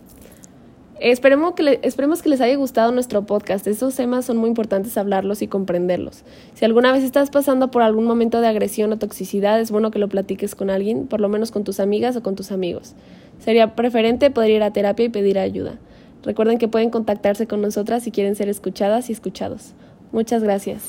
Esperemos 1.01 1.55
que, 1.55 1.65
le- 1.65 1.81
esperemos 1.83 2.23
que 2.23 2.29
les 2.29 2.41
haya 2.41 2.55
gustado 2.57 2.93
nuestro 2.93 3.23
podcast. 3.27 3.67
Estos 3.67 3.97
temas 3.97 4.25
son 4.25 4.37
muy 4.37 4.49
importantes 4.49 4.97
hablarlos 4.97 5.43
y 5.43 5.49
comprenderlos. 5.49 6.23
Si 6.55 6.65
alguna 6.65 6.93
vez 6.93 7.03
estás 7.03 7.31
pasando 7.31 7.73
por 7.73 7.83
algún 7.83 8.05
momento 8.05 8.41
de 8.41 8.47
agresión 8.47 8.93
o 8.93 8.99
toxicidad, 8.99 9.61
es 9.61 9.73
bueno 9.73 9.91
que 9.91 9.99
lo 9.99 10.09
platiques 10.09 10.55
con 10.55 10.71
alguien, 10.71 11.09
por 11.09 11.21
lo 11.21 11.29
menos 11.29 11.51
con 11.51 11.65
tus 11.65 11.81
amigas 11.81 12.15
o 12.17 12.23
con 12.23 12.37
tus 12.37 12.53
amigos. 12.53 12.95
Sería 13.41 13.75
preferente 13.75 14.31
poder 14.31 14.51
ir 14.51 14.63
a 14.63 14.73
terapia 14.73 15.07
y 15.07 15.09
pedir 15.09 15.41
ayuda. 15.41 15.75
Recuerden 16.23 16.59
que 16.59 16.69
pueden 16.69 16.91
contactarse 16.91 17.47
con 17.47 17.61
nosotras 17.61 18.03
si 18.03 18.11
quieren 18.11 18.37
ser 18.37 18.49
escuchadas 18.49 19.11
y 19.11 19.13
escuchados. 19.13 19.73
Muchas 20.13 20.43
gracias. 20.43 20.83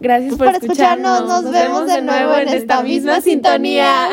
Gracias 0.00 0.36
por, 0.36 0.52
Por 0.52 0.62
escucharnos, 0.62 1.26
nos 1.26 1.50
vemos 1.50 1.86
de 1.86 2.02
nuevo 2.02 2.34
en 2.36 2.48
esta 2.48 2.82
misma 2.82 3.20
sintonía. 3.20 4.08